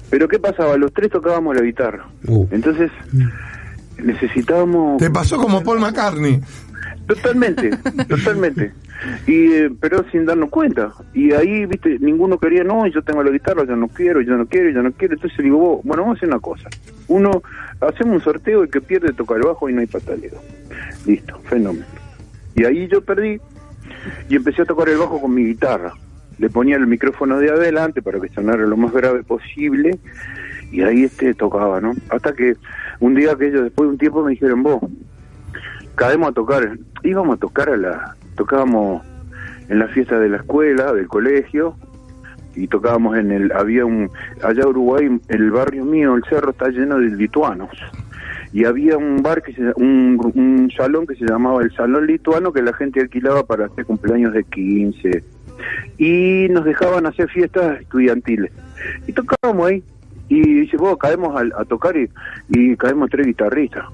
Pero 0.09 0.27
¿qué 0.27 0.39
pasaba? 0.39 0.77
Los 0.77 0.93
tres 0.93 1.11
tocábamos 1.11 1.55
la 1.55 1.63
guitarra. 1.63 2.09
Uh. 2.27 2.47
Entonces 2.51 2.91
necesitábamos... 3.99 4.97
Te 4.97 5.11
pasó 5.11 5.37
como 5.37 5.63
Paul 5.63 5.79
McCartney. 5.79 6.41
Totalmente, 7.07 7.71
totalmente. 8.09 8.73
Y 9.27 9.53
eh, 9.53 9.71
pero 9.79 10.05
sin 10.11 10.25
darnos 10.25 10.51
cuenta. 10.51 10.93
Y 11.15 11.33
ahí, 11.33 11.67
viste, 11.67 11.99
ninguno 12.01 12.39
quería, 12.39 12.65
no, 12.65 12.87
yo 12.87 13.03
tengo 13.03 13.23
la 13.23 13.31
guitarra, 13.31 13.65
yo 13.65 13.77
no 13.77 13.89
quiero, 13.89 14.21
yo 14.23 14.37
no 14.37 14.47
quiero, 14.47 14.71
yo 14.71 14.83
no 14.83 14.91
quiero. 14.93 15.15
Entonces 15.15 15.39
digo, 15.45 15.59
vos, 15.59 15.81
bueno, 15.85 16.03
vamos 16.03 16.17
a 16.17 16.19
hacer 16.19 16.29
una 16.29 16.41
cosa. 16.41 16.69
Uno, 17.09 17.43
hacemos 17.81 18.17
un 18.17 18.21
sorteo, 18.23 18.63
el 18.63 18.71
que 18.71 18.81
pierde 18.81 19.13
toca 19.13 19.35
el 19.37 19.43
bajo 19.43 19.69
y 19.69 19.75
no 19.75 19.81
hay 19.81 19.87
pataleo. 19.87 20.41
Listo, 21.07 21.39
fenómeno. 21.45 22.00
Y 22.55 22.65
ahí 22.65 22.89
yo 22.89 23.03
perdí 23.03 23.41
y 24.29 24.37
empecé 24.37 24.63
a 24.63 24.67
tocar 24.67 24.89
el 24.89 24.99
bajo 24.99 25.21
con 25.21 25.35
mi 25.35 25.45
guitarra. 25.45 25.93
Le 26.39 26.49
ponía 26.49 26.77
el 26.77 26.87
micrófono 26.87 27.39
de 27.39 27.51
adelante 27.51 28.03
para 28.03 28.21
que 28.21 28.29
sonara 28.29 28.67
lo 28.67 28.77
más 28.77 28.93
grave 28.93 29.23
posible 29.23 29.99
y 30.73 30.83
ahí 30.83 31.05
este 31.05 31.35
tocaba, 31.35 31.81
¿no? 31.81 31.93
Hasta 32.09 32.33
que 32.33 32.55
un 33.01 33.15
día 33.15 33.35
que 33.37 33.49
ellos 33.49 33.65
después 33.65 33.87
de 33.87 33.93
un 33.93 33.99
tiempo 33.99 34.23
me 34.23 34.31
dijeron, 34.31 34.63
vos, 34.63 34.81
caemos 35.95 36.31
a 36.31 36.33
tocar, 36.33 36.79
íbamos 37.03 37.37
a 37.37 37.41
tocar 37.41 37.69
a 37.71 37.77
la, 37.77 38.17
tocábamos 38.37 39.03
en 39.69 39.79
la 39.79 39.89
fiesta 39.89 40.19
de 40.19 40.29
la 40.29 40.39
escuela, 40.39 40.93
del 40.93 41.09
colegio, 41.09 41.77
y 42.55 42.67
tocábamos 42.69 43.17
en 43.17 43.31
el, 43.31 43.53
había 43.53 43.85
un, 43.85 44.11
allá 44.43 44.67
Uruguay, 44.67 45.21
el 45.29 45.51
barrio 45.51 45.85
mío, 45.85 46.15
el 46.15 46.25
cerro 46.25 46.51
está 46.51 46.69
lleno 46.69 46.99
de 46.99 47.09
lituanos, 47.09 47.71
y 48.53 48.65
había 48.65 48.97
un 48.97 49.23
bar 49.23 49.43
que 49.43 49.53
se, 49.53 49.63
un, 49.77 50.19
un 50.35 50.71
salón 50.77 51.07
que 51.07 51.15
se 51.15 51.25
llamaba 51.25 51.63
el 51.63 51.73
Salón 51.75 52.07
Lituano 52.07 52.53
que 52.53 52.63
la 52.63 52.73
gente 52.73 53.01
alquilaba 53.01 53.45
para 53.45 53.67
hacer 53.67 53.85
cumpleaños 53.85 54.33
de 54.33 54.45
15, 54.45 55.25
y 55.99 56.49
nos 56.51 56.65
dejaban 56.65 57.07
hacer 57.07 57.29
fiestas 57.29 57.81
estudiantiles, 57.81 58.51
y 59.07 59.13
tocábamos 59.13 59.69
ahí, 59.69 59.83
y 60.29 60.41
dice, 60.61 60.77
vos 60.77 60.97
caemos 60.99 61.39
al- 61.39 61.53
a, 61.57 61.65
tocar 61.65 61.97
y, 61.97 62.09
y 62.49 62.77
caemos 62.77 63.11
tres 63.11 63.27
guitarristas. 63.27 63.85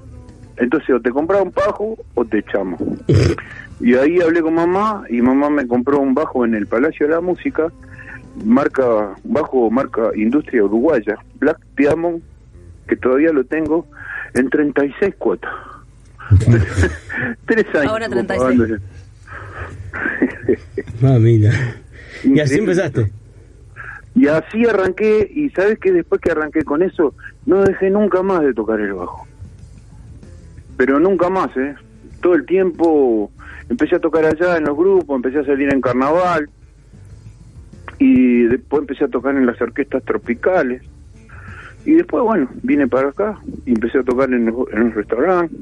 Entonces 0.57 0.89
o 0.91 0.99
te 0.99 1.11
compraba 1.11 1.43
un 1.43 1.51
pajo 1.51 1.97
o 2.15 2.25
te 2.25 2.39
echamos. 2.39 2.79
Y 3.79 3.93
ahí 3.93 4.19
hablé 4.21 4.41
con 4.41 4.55
mamá 4.55 5.03
y 5.07 5.21
mamá 5.21 5.51
me 5.51 5.67
compró 5.67 5.99
un 5.99 6.15
bajo 6.15 6.43
en 6.43 6.55
el 6.55 6.65
Palacio 6.65 7.05
de 7.05 7.13
la 7.13 7.21
Música, 7.21 7.71
marca 8.43 9.13
bajo 9.23 9.69
marca 9.69 10.09
Industria 10.15 10.63
Uruguaya, 10.63 11.15
Black 11.39 11.59
Diamond, 11.77 12.23
que 12.87 12.95
todavía 12.95 13.31
lo 13.31 13.43
tengo, 13.43 13.85
en 14.37 14.49
36 14.49 15.15
cuotas. 15.17 15.51
Tres 17.45 17.65
años. 17.75 17.91
Ahora 17.91 18.07
como 18.07 18.25
36. 18.25 18.39
pagando 18.39 18.65
eso. 18.65 18.83
Ah, 21.03 21.17
mira. 21.19 21.51
Y 22.23 22.39
así 22.39 22.59
empezaste. 22.59 23.11
Y 24.15 24.27
así 24.27 24.65
arranqué, 24.65 25.29
y 25.31 25.49
sabes 25.51 25.77
que 25.79 25.91
después 25.91 26.19
que 26.21 26.31
arranqué 26.31 26.63
con 26.63 26.81
eso, 26.81 27.13
no 27.45 27.63
dejé 27.63 27.89
nunca 27.89 28.23
más 28.23 28.41
de 28.41 28.53
tocar 28.53 28.79
el 28.79 28.93
bajo. 28.93 29.27
Pero 30.75 30.99
nunca 30.99 31.29
más, 31.29 31.55
¿eh? 31.55 31.75
Todo 32.21 32.33
el 32.33 32.45
tiempo 32.45 33.31
empecé 33.69 33.95
a 33.95 33.99
tocar 33.99 34.25
allá 34.25 34.57
en 34.57 34.63
los 34.63 34.75
grupos, 34.75 35.15
empecé 35.15 35.39
a 35.39 35.45
salir 35.45 35.71
en 35.71 35.81
carnaval, 35.81 36.49
y 37.99 38.43
después 38.43 38.81
empecé 38.81 39.05
a 39.05 39.07
tocar 39.07 39.35
en 39.35 39.45
las 39.45 39.59
orquestas 39.61 40.03
tropicales. 40.03 40.81
Y 41.87 41.93
después, 41.93 42.21
bueno, 42.23 42.49
vine 42.63 42.85
para 42.87 43.09
acá 43.09 43.39
y 43.65 43.71
empecé 43.71 43.99
a 43.99 44.03
tocar 44.03 44.29
en, 44.33 44.45
los- 44.47 44.67
en 44.73 44.81
un 44.83 44.91
restaurante. 44.93 45.55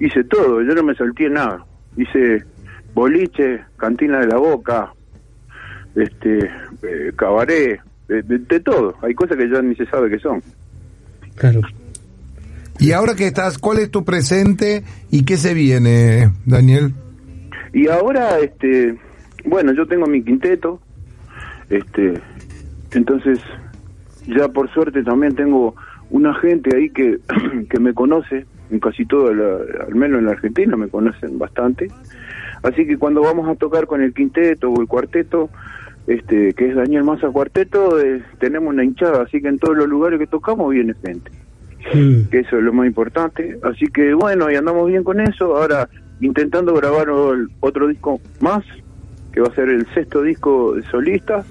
Hice 0.00 0.24
todo, 0.24 0.62
yo 0.62 0.74
no 0.74 0.82
me 0.84 0.94
salté 0.94 1.28
nada. 1.28 1.64
Hice 1.96 2.44
boliche, 2.94 3.60
cantina 3.76 4.20
de 4.20 4.26
la 4.28 4.36
boca, 4.36 4.92
este 5.96 6.38
eh, 6.82 7.12
cabaret, 7.16 7.80
de, 8.08 8.22
de- 8.22 8.38
de 8.38 8.60
todo. 8.60 8.94
Hay 9.02 9.14
cosas 9.14 9.36
que 9.36 9.48
ya 9.50 9.60
ni 9.62 9.74
se 9.74 9.86
sabe 9.86 10.10
qué 10.10 10.18
son. 10.20 10.42
Claro. 11.34 11.60
Y 12.78 12.92
ahora 12.92 13.14
que 13.14 13.26
estás, 13.26 13.58
¿cuál 13.58 13.78
es 13.78 13.90
tu 13.90 14.04
presente 14.04 14.82
y 15.10 15.24
qué 15.24 15.36
se 15.36 15.54
viene, 15.54 16.30
Daniel? 16.46 16.92
Y 17.72 17.88
ahora, 17.88 18.38
este, 18.38 18.96
bueno, 19.44 19.72
yo 19.72 19.86
tengo 19.86 20.06
mi 20.06 20.22
quinteto, 20.22 20.80
este, 21.70 22.14
entonces 22.92 23.38
ya 24.26 24.48
por 24.48 24.70
suerte 24.72 25.02
también 25.02 25.34
tengo 25.34 25.74
una 26.10 26.34
gente 26.34 26.76
ahí 26.76 26.90
que, 26.90 27.18
que 27.70 27.80
me 27.80 27.94
conoce, 27.94 28.46
en 28.70 28.80
casi 28.80 29.04
todo, 29.06 29.32
la- 29.34 29.84
al 29.86 29.94
menos 29.94 30.18
en 30.20 30.26
la 30.26 30.32
Argentina 30.32 30.76
me 30.76 30.88
conocen 30.88 31.38
bastante. 31.38 31.88
Así 32.62 32.86
que 32.86 32.96
cuando 32.96 33.22
vamos 33.22 33.48
a 33.48 33.54
tocar 33.56 33.86
con 33.86 34.02
el 34.02 34.14
quinteto 34.14 34.70
o 34.70 34.80
el 34.80 34.86
cuarteto, 34.86 35.50
este, 36.06 36.52
que 36.54 36.68
es 36.68 36.74
Daniel 36.76 37.04
Massa 37.04 37.28
Cuarteto, 37.28 38.00
eh, 38.00 38.22
tenemos 38.38 38.70
una 38.72 38.84
hinchada, 38.84 39.22
así 39.22 39.40
que 39.40 39.48
en 39.48 39.58
todos 39.58 39.76
los 39.76 39.88
lugares 39.88 40.18
que 40.18 40.26
tocamos 40.26 40.70
viene 40.70 40.94
gente. 41.04 41.30
Mm. 41.92 42.28
que 42.30 42.38
eso 42.38 42.58
es 42.58 42.62
lo 42.62 42.72
más 42.72 42.86
importante. 42.86 43.58
Así 43.64 43.86
que 43.86 44.14
bueno, 44.14 44.48
y 44.48 44.54
andamos 44.54 44.86
bien 44.88 45.02
con 45.02 45.20
eso. 45.20 45.56
Ahora 45.56 45.88
intentando 46.20 46.72
grabar 46.74 47.08
otro 47.58 47.88
disco 47.88 48.20
más, 48.40 48.64
que 49.32 49.40
va 49.40 49.48
a 49.48 49.54
ser 49.56 49.68
el 49.68 49.84
sexto 49.92 50.22
disco 50.22 50.74
de 50.74 50.82
solista, 50.84 51.44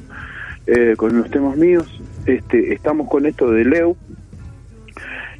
eh, 0.68 0.94
con 0.98 1.18
los 1.18 1.30
temas 1.30 1.58
míos. 1.58 2.02
Este, 2.26 2.74
estamos 2.74 3.10
con 3.10 3.26
esto 3.26 3.50
de 3.52 3.66
Leo. 3.66 3.96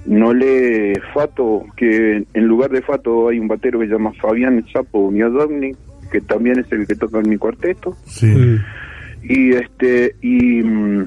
No 0.06 0.34
lee 0.34 0.94
Fato, 1.14 1.64
que 1.78 2.24
en 2.34 2.48
lugar 2.48 2.72
de 2.72 2.82
Fato 2.82 3.28
hay 3.30 3.38
un 3.40 3.48
batero 3.48 3.80
que 3.80 3.86
se 3.86 3.92
llama 3.94 4.12
Fabián 4.20 4.66
Sapo 4.74 5.12
Miodogni, 5.12 5.74
que 6.12 6.22
también 6.22 6.60
es 6.60 6.72
el 6.72 6.88
que 6.88 6.96
toca 6.96 7.20
en 7.20 7.30
mi 7.30 7.38
cuarteto 7.38 7.96
Sí. 8.06 8.58
Y 9.24 9.52
este 9.54 10.16
y 10.22 10.64
mm, 10.64 11.06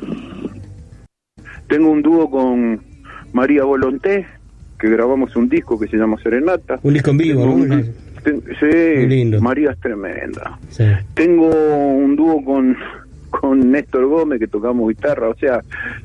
tengo 1.67 1.91
un 1.91 2.03
dúo 2.03 2.31
con 2.31 2.81
María 3.33 3.65
Volonté 3.65 4.27
que 4.79 4.89
grabamos 4.89 5.35
un 5.35 5.49
disco 5.49 5.79
que 5.79 5.89
se 5.89 5.97
llama 5.97 6.17
Serenata 6.23 6.79
Un 6.85 6.95
disco 6.95 7.11
en 7.11 7.19
vivo, 7.19 7.59
sí. 8.61 9.37
María 9.41 9.73
es 9.73 9.81
tremenda 9.81 10.59
Sí. 10.69 10.85
tengo 11.15 11.49
un 11.49 12.15
dúo 12.15 12.45
con 12.45 12.77
con 13.41 13.71
Néstor 13.71 14.07
Gómez 14.07 14.39
que 14.39 14.47
tocamos 14.49 14.89
guitarra 14.89 15.29
o 15.29 15.35
sea 15.37 15.61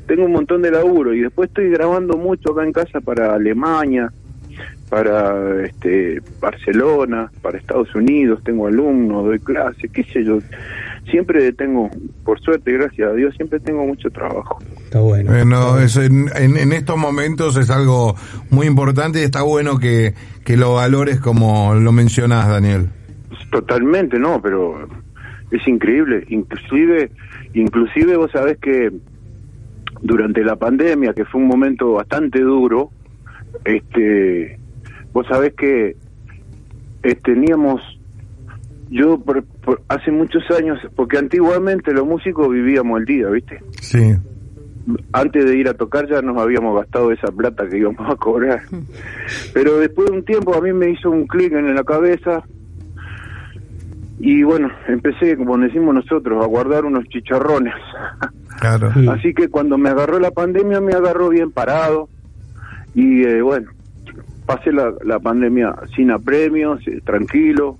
tengo 0.07 0.25
un 0.25 0.31
montón 0.31 0.61
de 0.61 0.71
laburo 0.71 1.13
y 1.13 1.21
después 1.21 1.49
estoy 1.49 1.69
grabando 1.69 2.17
mucho 2.17 2.51
acá 2.51 2.63
en 2.63 2.71
casa 2.73 2.99
para 3.01 3.33
Alemania 3.33 4.11
para 4.89 5.63
este 5.65 6.19
Barcelona, 6.41 7.31
para 7.43 7.59
Estados 7.59 7.93
Unidos, 7.93 8.41
tengo 8.43 8.65
alumnos, 8.65 9.23
doy 9.25 9.37
clases, 9.37 9.89
qué 9.91 10.03
sé 10.03 10.23
yo. 10.23 10.39
Siempre 11.11 11.53
tengo, 11.53 11.91
por 12.25 12.39
suerte, 12.39 12.71
gracias 12.73 13.07
a 13.11 13.13
Dios, 13.13 13.35
siempre 13.35 13.59
tengo 13.59 13.85
mucho 13.85 14.09
trabajo. 14.09 14.57
Está 14.83 14.99
bueno. 14.99 15.31
Bueno, 15.31 15.79
eso 15.79 16.01
en, 16.01 16.25
en- 16.35 16.57
en 16.57 16.73
estos 16.73 16.97
momentos 16.97 17.55
es 17.57 17.69
algo 17.69 18.15
muy 18.49 18.65
importante 18.65 19.19
y 19.21 19.23
está 19.25 19.43
bueno 19.43 19.77
que, 19.77 20.15
que 20.43 20.57
lo 20.57 20.73
valores 20.73 21.19
como 21.19 21.75
lo 21.75 21.91
mencionás, 21.91 22.47
Daniel. 22.47 22.89
Totalmente, 23.51 24.17
no, 24.17 24.41
pero 24.41 24.87
es 25.51 25.67
increíble. 25.67 26.25
Inclusive, 26.29 27.11
inclusive 27.53 28.15
vos 28.17 28.31
sabés 28.31 28.57
que 28.57 28.91
durante 30.01 30.43
la 30.43 30.55
pandemia, 30.55 31.13
que 31.13 31.25
fue 31.25 31.41
un 31.41 31.47
momento 31.47 31.93
bastante 31.93 32.39
duro, 32.41 32.91
este, 33.65 34.57
vos 35.13 35.25
sabés 35.27 35.53
que 35.55 35.95
eh, 37.03 37.15
teníamos, 37.23 37.81
yo 38.89 39.19
por- 39.19 39.43
por- 39.43 39.81
hace 39.87 40.11
muchos 40.11 40.43
años, 40.51 40.79
porque 40.95 41.17
antiguamente 41.17 41.91
los 41.93 42.05
músicos 42.05 42.49
vivíamos 42.49 42.99
el 42.99 43.05
día, 43.05 43.27
¿viste? 43.29 43.61
Sí. 43.81 44.13
antes 45.13 45.45
de 45.45 45.55
ir 45.55 45.67
a 45.67 45.75
tocar 45.75 46.07
ya 46.09 46.19
nos 46.23 46.41
habíamos 46.41 46.75
gastado 46.75 47.11
esa 47.11 47.31
plata 47.31 47.67
que 47.69 47.77
íbamos 47.77 48.09
a 48.11 48.15
cobrar. 48.15 48.61
Pero 49.53 49.77
después 49.77 50.09
de 50.09 50.17
un 50.17 50.23
tiempo 50.25 50.55
a 50.55 50.61
mí 50.61 50.73
me 50.73 50.89
hizo 50.89 51.11
un 51.11 51.27
clic 51.27 51.51
en 51.53 51.75
la 51.75 51.83
cabeza 51.83 52.43
y 54.19 54.43
bueno, 54.43 54.69
empecé, 54.87 55.37
como 55.37 55.57
decimos 55.57 55.95
nosotros, 55.95 56.43
a 56.43 56.47
guardar 56.47 56.85
unos 56.85 57.05
chicharrones. 57.05 57.73
Claro. 58.59 58.91
Así 59.11 59.33
que 59.33 59.47
cuando 59.47 59.77
me 59.77 59.87
agarró 59.89 60.19
la 60.19 60.31
pandemia 60.31 60.81
me 60.81 60.91
agarró 60.91 61.29
bien 61.29 61.49
parado 61.49 62.09
y 62.93 63.23
eh, 63.23 63.41
bueno, 63.41 63.71
pasé 64.45 64.73
la, 64.73 64.91
la 65.05 65.17
pandemia 65.19 65.73
sin 65.95 66.11
apremios, 66.11 66.85
eh, 66.85 66.99
tranquilo, 67.05 67.77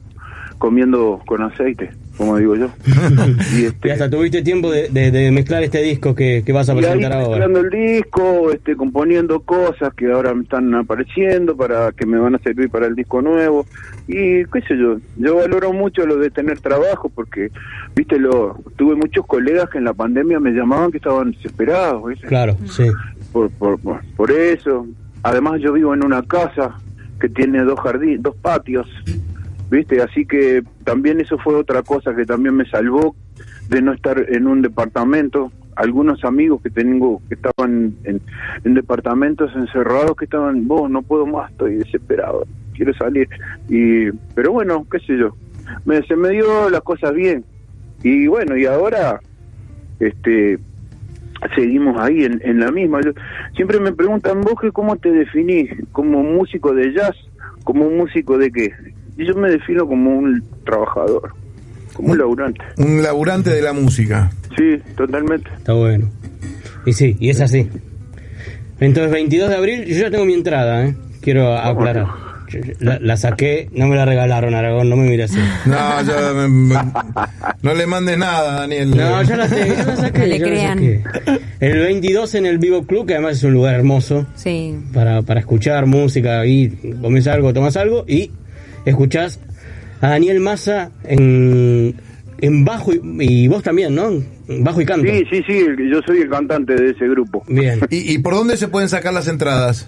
comiendo 0.57 1.21
con 1.25 1.41
aceite, 1.41 1.91
como 2.19 2.37
digo 2.37 2.55
yo. 2.55 2.67
y 3.55 3.61
Y 3.61 3.65
este, 3.65 3.91
hasta 3.91 4.09
tuviste 4.09 4.43
tiempo 4.43 4.69
de, 4.69 4.89
de- 4.89 5.09
de 5.09 5.31
mezclar 5.31 5.63
este 5.63 5.81
disco 5.81 6.13
que, 6.13 6.43
que 6.45 6.51
vas 6.53 6.69
a 6.69 6.73
y 6.73 6.77
ahí 6.77 6.83
presentar 6.83 7.13
ahora. 7.13 7.29
mezclando 7.47 7.59
el 7.61 7.69
disco, 7.71 8.51
este, 8.51 8.75
componiendo 8.75 9.39
cosas 9.39 9.93
que 9.95 10.11
ahora 10.11 10.35
me 10.35 10.43
están 10.43 10.75
apareciendo 10.75 11.55
para 11.57 11.91
que 11.93 12.05
me 12.05 12.19
van 12.19 12.35
a 12.35 12.39
servir 12.39 12.69
para 12.69 12.85
el 12.85 12.95
disco 12.95 13.21
nuevo. 13.23 13.65
Y 14.07 14.43
qué 14.45 14.61
sé 14.67 14.77
yo, 14.77 14.97
yo 15.17 15.37
valoro 15.37 15.71
mucho 15.73 16.05
lo 16.05 16.17
de 16.17 16.29
tener 16.29 16.59
trabajo 16.59 17.09
porque, 17.09 17.49
viste, 17.95 18.19
lo 18.19 18.59
tuve 18.75 18.95
muchos 18.95 19.25
colegas 19.25 19.69
que 19.69 19.77
en 19.79 19.85
la 19.85 19.93
pandemia 19.93 20.39
me 20.39 20.51
llamaban 20.51 20.91
que 20.91 20.97
estaban 20.97 21.31
desesperados, 21.31 22.05
¿viste? 22.09 22.27
Claro, 22.27 22.57
sí. 22.65 22.83
por, 23.31 23.49
por, 23.51 23.79
por, 23.79 24.01
por 24.17 24.29
eso. 24.31 24.85
Además 25.23 25.61
yo 25.61 25.73
vivo 25.73 25.93
en 25.93 26.03
una 26.03 26.21
casa 26.23 26.75
que 27.19 27.29
tiene 27.29 27.63
dos 27.63 27.79
jardines, 27.79 28.21
dos 28.23 28.35
patios, 28.37 28.87
¿viste? 29.69 30.01
Así 30.01 30.25
que 30.25 30.63
también 30.83 31.19
eso 31.19 31.37
fue 31.37 31.55
otra 31.55 31.81
cosa 31.83 32.15
que 32.15 32.25
también 32.25 32.55
me 32.55 32.65
salvó 32.69 33.15
de 33.69 33.81
no 33.81 33.93
estar 33.93 34.25
en 34.29 34.47
un 34.47 34.61
departamento. 34.61 35.51
Algunos 35.75 36.23
amigos 36.25 36.61
que 36.61 36.69
tengo 36.69 37.21
que 37.29 37.35
estaban 37.35 37.93
en, 38.03 38.21
en 38.65 38.73
departamentos 38.73 39.51
encerrados 39.55 40.15
que 40.17 40.25
estaban, 40.25 40.67
vos 40.67 40.89
no 40.89 41.01
puedo 41.03 41.25
más, 41.25 41.51
estoy 41.51 41.75
desesperado, 41.75 42.45
quiero 42.73 42.93
salir. 42.95 43.29
Y, 43.69 44.11
pero 44.35 44.51
bueno, 44.51 44.85
qué 44.91 44.99
sé 44.99 45.17
yo, 45.17 45.35
me, 45.85 46.01
se 46.03 46.15
me 46.17 46.29
dio 46.29 46.69
las 46.69 46.81
cosas 46.81 47.13
bien. 47.13 47.45
Y 48.03 48.27
bueno, 48.27 48.57
y 48.57 48.65
ahora, 48.65 49.21
este, 49.99 50.59
seguimos 51.55 51.99
ahí 52.01 52.25
en, 52.25 52.41
en 52.43 52.59
la 52.59 52.71
misma. 52.71 53.01
Yo- 53.01 53.11
siempre 53.55 53.79
me 53.79 53.93
preguntan, 53.93 54.41
vos 54.41 54.55
que 54.59 54.71
cómo 54.71 54.97
te 54.97 55.11
definís, 55.11 55.69
como 55.91 56.23
músico 56.23 56.73
de 56.73 56.93
jazz, 56.93 57.15
como 57.63 57.89
músico 57.89 58.37
de 58.37 58.51
qué. 58.51 58.73
Y 59.19 59.25
yo 59.27 59.33
me 59.35 59.49
defino 59.49 59.85
como 59.85 60.11
un 60.17 60.41
trabajador, 60.65 61.33
como 61.93 62.13
un 62.13 62.17
laburante. 62.17 62.61
Un 62.77 63.03
laburante 63.03 63.49
de 63.49 63.61
la 63.61 63.73
música. 63.73 64.31
Sí, 64.57 64.77
totalmente. 64.95 65.49
Está 65.57 65.73
bueno. 65.73 66.09
Y 66.85 66.93
sí, 66.93 67.17
y 67.19 67.29
es 67.29 67.41
así. 67.41 67.67
Entonces, 68.79 69.11
22 69.11 69.49
de 69.49 69.55
abril, 69.57 69.85
yo 69.85 69.95
ya 70.03 70.09
tengo 70.09 70.23
mi 70.25 70.33
entrada, 70.33 70.85
¿eh? 70.85 70.95
Quiero 71.21 71.55
aclarar. 71.57 72.07
Yo- 72.49 72.59
yo- 72.61 72.73
La, 72.79 72.97
la 72.99 73.17
saqué, 73.17 73.69
no 73.73 73.87
me 73.87 73.95
la 73.97 74.05
regalaron, 74.05 74.55
Aragón, 74.55 74.89
no 74.89 74.95
me 74.95 75.07
mires 75.09 75.31
así. 75.31 75.39
No, 75.65 76.01
yo, 76.01 76.33
me- 76.33 76.47
me- 76.47 76.75
no 77.61 77.73
le 77.75 77.85
mandes 77.85 78.17
nada, 78.17 78.61
Daniel. 78.61 78.89
No, 78.91 79.21
ya 79.21 79.35
la, 79.35 79.47
tengo, 79.49 79.75
ya 79.75 79.83
la 79.85 79.95
saqué. 79.97 80.19
No 80.19 80.25
le 80.27 80.41
crean. 80.41 80.79
saqué. 80.79 81.03
El 81.59 81.77
22 81.79 82.33
en 82.35 82.45
el 82.45 82.57
Vivo 82.57 82.83
Club, 82.87 83.05
que 83.05 83.13
además 83.15 83.33
es 83.33 83.43
un 83.43 83.53
lugar 83.53 83.75
hermoso 83.75 84.25
Sí. 84.35 84.79
para, 84.93 85.21
para 85.23 85.41
escuchar 85.41 85.85
música 85.85 86.43
y 86.45 86.69
comes 87.01 87.27
algo, 87.27 87.53
tomas 87.53 87.75
algo 87.77 88.05
y 88.07 88.31
escuchás 88.85 89.39
a 90.01 90.09
Daniel 90.09 90.39
Massa 90.39 90.91
en, 91.03 91.95
en 92.39 92.65
bajo 92.65 92.93
y, 92.93 92.99
y 93.19 93.47
vos 93.47 93.63
también, 93.63 93.95
¿no? 93.95 94.09
En 94.47 94.63
Bajo 94.63 94.81
y 94.81 94.85
canto. 94.85 95.05
Sí, 95.07 95.23
sí, 95.29 95.43
sí, 95.47 95.65
yo 95.91 96.01
soy 96.07 96.21
el 96.21 96.29
cantante 96.29 96.73
de 96.75 96.89
ese 96.91 97.07
grupo. 97.07 97.43
Bien. 97.47 97.79
¿Y, 97.91 98.13
¿Y 98.13 98.17
por 98.19 98.33
dónde 98.33 98.57
se 98.57 98.67
pueden 98.67 98.89
sacar 98.89 99.13
las 99.13 99.27
entradas? 99.27 99.87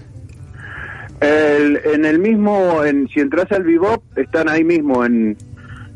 El- 1.20 1.80
en 1.94 2.06
el 2.06 2.20
mismo, 2.20 2.84
en, 2.84 3.08
si 3.10 3.20
entras 3.20 3.52
al 3.52 3.64
Bebop, 3.64 4.04
están 4.18 4.50
ahí 4.50 4.64
mismo 4.64 5.06
en, 5.06 5.38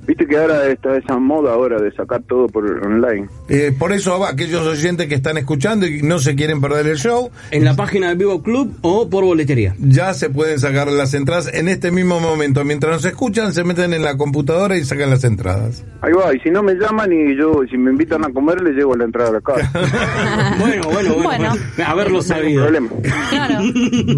Viste 0.07 0.27
que 0.27 0.37
ahora 0.37 0.67
está 0.67 0.95
esa 0.97 1.17
moda 1.17 1.53
ahora 1.53 1.81
de 1.81 1.91
sacar 1.93 2.21
todo 2.23 2.47
por 2.47 2.65
online. 2.65 3.27
Eh, 3.49 3.73
por 3.77 3.91
eso 3.91 4.19
va, 4.19 4.29
aquellos 4.29 4.65
oyentes 4.65 5.07
que 5.07 5.15
están 5.15 5.37
escuchando 5.37 5.87
y 5.87 6.01
no 6.01 6.19
se 6.19 6.35
quieren 6.35 6.61
perder 6.61 6.87
el 6.87 6.97
show, 6.97 7.31
En 7.51 7.63
la 7.63 7.75
página 7.75 8.09
del 8.09 8.17
Vivo 8.17 8.41
Club 8.43 8.77
o 8.81 9.09
por 9.09 9.23
boletería. 9.23 9.75
ya 9.79 10.13
se 10.13 10.29
pueden 10.29 10.59
sacar 10.59 10.91
las 10.91 11.13
entradas 11.13 11.51
en 11.53 11.69
este 11.69 11.91
mismo 11.91 12.19
momento. 12.19 12.63
Mientras 12.63 12.93
nos 12.93 13.05
escuchan, 13.05 13.53
se 13.53 13.63
meten 13.63 13.93
en 13.93 14.03
la 14.03 14.17
computadora 14.17 14.77
y 14.77 14.83
sacan 14.83 15.09
las 15.09 15.23
entradas. 15.23 15.83
Ahí 16.01 16.13
va, 16.13 16.33
y 16.35 16.39
si 16.39 16.49
no 16.49 16.61
me 16.61 16.75
llaman 16.75 17.11
y 17.11 17.35
yo, 17.35 17.61
si 17.69 17.77
me 17.77 17.91
invitan 17.91 18.23
a 18.23 18.29
comer, 18.29 18.61
les 18.61 18.75
llevo 18.75 18.95
la 18.95 19.05
entrada 19.05 19.29
a 19.29 19.33
la 19.33 19.41
casa. 19.41 19.71
Bueno, 20.59 20.83
bueno, 20.89 21.15
bueno. 21.15 21.23
Bueno. 21.23 21.53
Haberlo 21.85 22.21
sabido. 22.21 22.63
problema. 22.63 22.89
Claro. 23.29 23.59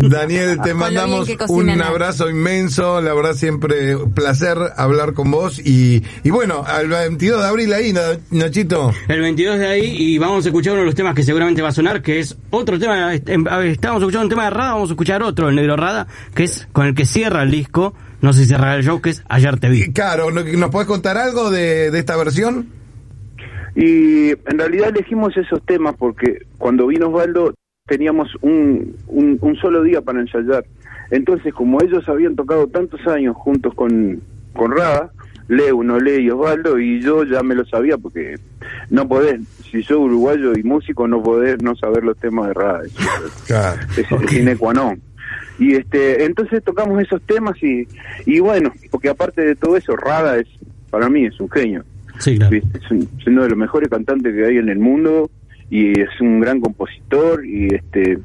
Daniel, 0.10 0.60
te 0.64 0.74
mandamos 0.74 1.30
un 1.48 1.70
abrazo 1.82 2.30
inmenso. 2.30 3.02
La 3.02 3.14
verdad, 3.14 3.34
siempre 3.34 3.98
placer 4.14 4.58
hablar 4.76 5.14
con 5.14 5.32
vos. 5.32 5.60
Y, 5.64 5.77
y 6.24 6.30
bueno, 6.30 6.64
al 6.66 6.88
22 6.88 7.42
de 7.42 7.48
abril 7.48 7.74
ahí, 7.74 7.94
Na- 7.94 8.18
Nachito. 8.32 8.92
El 9.08 9.22
22 9.22 9.60
de 9.60 9.68
ahí 9.68 9.96
y 9.98 10.18
vamos 10.18 10.46
a 10.46 10.50
escuchar 10.50 10.74
uno 10.74 10.82
de 10.82 10.86
los 10.88 10.96
temas 10.96 11.14
que 11.16 11.24
seguramente 11.24 11.62
va 11.62 11.70
a 11.70 11.74
sonar, 11.74 12.02
que 12.02 12.20
es 12.20 12.38
otro 12.50 12.80
tema. 12.80 13.14
em, 13.14 13.46
Estábamos 13.66 14.02
escuchando 14.04 14.26
un 14.26 14.30
tema 14.30 14.46
de 14.46 14.50
Rada, 14.52 14.74
vamos 14.74 14.90
a 14.90 14.94
escuchar 14.94 15.22
otro, 15.24 15.50
el 15.50 15.56
Negro 15.56 15.76
Rada, 15.78 16.08
que 16.36 16.44
es 16.44 16.68
con 16.72 16.86
el 16.88 16.96
que 16.96 17.06
cierra 17.06 17.44
el 17.44 17.52
disco. 17.52 17.94
No 18.22 18.34
sé 18.34 18.44
si 18.44 18.48
cerrará 18.50 18.76
el 18.76 18.84
show, 18.84 19.00
que 19.02 19.12
es 19.12 19.24
Ayer 19.30 19.60
te 19.60 19.70
vi. 19.70 19.92
Claro, 19.94 20.32
¿no- 20.32 20.44
¿nos 20.44 20.70
podés 20.72 20.88
contar 20.88 21.18
algo 21.18 21.52
de, 21.52 21.92
de 21.92 22.00
esta 22.00 22.18
versión? 22.18 22.68
Y 23.76 24.30
en 24.32 24.58
realidad 24.58 24.90
elegimos 24.90 25.36
esos 25.38 25.62
temas 25.66 25.96
porque 25.98 26.40
cuando 26.58 26.88
vino 26.88 27.08
Osvaldo 27.10 27.54
teníamos 27.86 28.28
un, 28.42 28.96
un, 29.08 29.38
un 29.40 29.56
solo 29.58 29.84
día 29.84 30.02
para 30.02 30.20
ensayar. 30.20 30.66
Entonces, 31.12 31.54
como 31.54 31.82
ellos 31.82 32.08
habían 32.10 32.36
tocado 32.36 32.68
tantos 32.68 33.00
años 33.08 33.36
juntos 33.38 33.74
con, 33.76 34.20
con 34.54 34.72
Rada, 34.76 35.12
Leo, 35.48 35.82
Nolé 35.84 36.22
y 36.22 36.30
Osvaldo, 36.30 36.78
y 36.80 37.02
yo 37.02 37.24
ya 37.24 37.42
me 37.44 37.56
lo 37.56 37.66
sabía 37.66 37.98
porque 37.98 38.36
no 38.90 39.08
podés, 39.08 39.40
si 39.72 39.82
soy 39.84 39.98
uruguayo 39.98 40.54
y 40.58 40.64
músico, 40.64 41.08
no 41.08 41.22
podés 41.24 41.62
no 41.62 41.76
saber 41.76 42.04
los 42.04 42.18
temas 42.18 42.48
de 42.50 42.54
Rada. 42.54 42.82
Es, 42.86 42.94
Claro. 43.48 43.82
es 43.98 44.12
el 44.12 44.30
sine 44.30 44.56
qua 44.58 44.74
non. 44.74 45.02
Y 45.60 45.74
este, 45.76 46.24
entonces 46.26 46.64
tocamos 46.64 47.02
esos 47.02 47.22
temas 47.24 47.56
y, 47.64 47.88
y 48.26 48.40
bueno, 48.40 48.72
porque 48.92 49.10
aparte 49.10 49.42
de 49.44 49.56
todo 49.56 49.76
eso, 49.78 49.96
Rada 49.96 50.38
es, 50.38 50.48
para 50.90 51.10
mí 51.10 51.26
es 51.26 51.40
un 51.40 51.50
genio. 51.50 51.84
Sí, 52.20 52.38
claro. 52.38 52.56
Es, 52.56 52.92
un- 52.92 53.10
es 53.20 53.28
uno 53.28 53.44
de 53.44 53.50
los 53.50 53.58
mejores 53.58 53.90
cantantes 53.90 54.34
que 54.36 54.46
hay 54.46 54.58
en 54.58 54.70
el 54.70 54.80
mundo 54.80 55.30
y 55.70 56.00
es 56.00 56.10
un 56.22 56.40
gran 56.40 56.60
compositor 56.62 57.46
y 57.46 57.74
este 57.74 58.20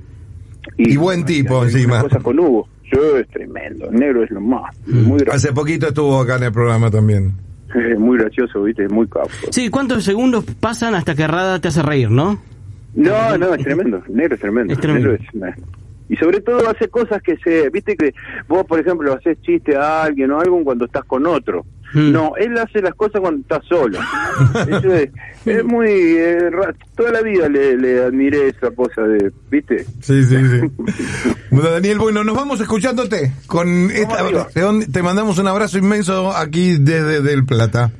Y 0.76 0.96
buen 0.96 1.24
tipo, 1.24 1.62
encima. 1.64 2.00
cosas 2.02 2.22
con 2.22 2.38
Hugo. 2.38 2.68
Yo 2.92 3.16
es 3.18 3.28
tremendo, 3.28 3.88
el 3.90 3.94
negro 3.98 4.22
es 4.22 4.30
lo 4.30 4.40
más, 4.40 4.74
muy 4.86 5.18
gracioso, 5.18 5.32
Hace 5.36 5.52
poquito 5.52 5.88
estuvo 5.88 6.20
acá 6.20 6.36
en 6.36 6.42
el 6.44 6.52
programa 6.52 6.90
también. 6.90 7.32
muy 7.98 8.18
gracioso, 8.18 8.62
viste, 8.64 8.86
muy 8.88 9.06
capo. 9.08 9.30
Sí, 9.50 9.68
¿cuántos 9.70 10.04
segundos 10.04 10.44
pasan 10.60 10.94
hasta 10.94 11.14
que 11.14 11.26
Rada 11.26 11.58
te 11.58 11.68
hace 11.68 11.82
reír, 11.82 12.10
no? 12.10 12.38
No, 12.94 13.38
no, 13.38 13.54
es 13.54 13.62
tremendo, 13.64 14.02
el 14.06 14.14
negro 14.14 14.34
es 14.34 14.40
tremendo. 14.40 14.72
Es 14.74 14.80
tremendo. 14.80 15.10
el 15.12 15.18
negro 15.32 15.48
es- 15.54 15.62
y 16.08 16.16
sobre 16.16 16.42
todo 16.42 16.68
hace 16.68 16.88
cosas 16.88 17.22
que 17.22 17.36
se, 17.38 17.70
viste 17.70 17.96
que 17.96 18.12
vos 18.46 18.66
por 18.66 18.78
ejemplo 18.78 19.14
haces 19.14 19.40
chiste 19.40 19.74
a 19.74 20.02
alguien 20.02 20.30
o 20.32 20.40
algo 20.40 20.62
cuando 20.62 20.84
estás 20.84 21.04
con 21.04 21.24
otro. 21.26 21.64
Mm. 21.94 22.12
No, 22.12 22.32
él 22.36 22.56
hace 22.58 22.80
las 22.80 22.94
cosas 22.94 23.20
cuando 23.20 23.40
está 23.40 23.60
solo. 23.68 23.98
Eso 24.68 24.94
es, 24.94 25.10
es 25.44 25.64
muy 25.64 25.88
eh, 25.90 26.50
toda 26.96 27.12
la 27.12 27.22
vida 27.22 27.48
le, 27.48 27.76
le 27.76 28.04
admiré 28.04 28.48
esa 28.48 28.70
cosa 28.70 29.02
de, 29.02 29.32
viste. 29.50 29.84
Sí, 30.00 30.24
sí, 30.24 30.36
sí. 30.36 31.32
Bueno, 31.50 31.70
Daniel, 31.70 31.98
bueno, 31.98 32.24
nos 32.24 32.34
vamos 32.34 32.60
escuchándote. 32.62 33.30
Con 33.46 33.90
esta 33.90 34.48
te 34.90 35.02
mandamos 35.02 35.36
un 35.36 35.48
abrazo 35.48 35.76
inmenso 35.76 36.34
aquí 36.34 36.78
desde 36.78 37.20
Del 37.20 37.44
Plata. 37.44 37.92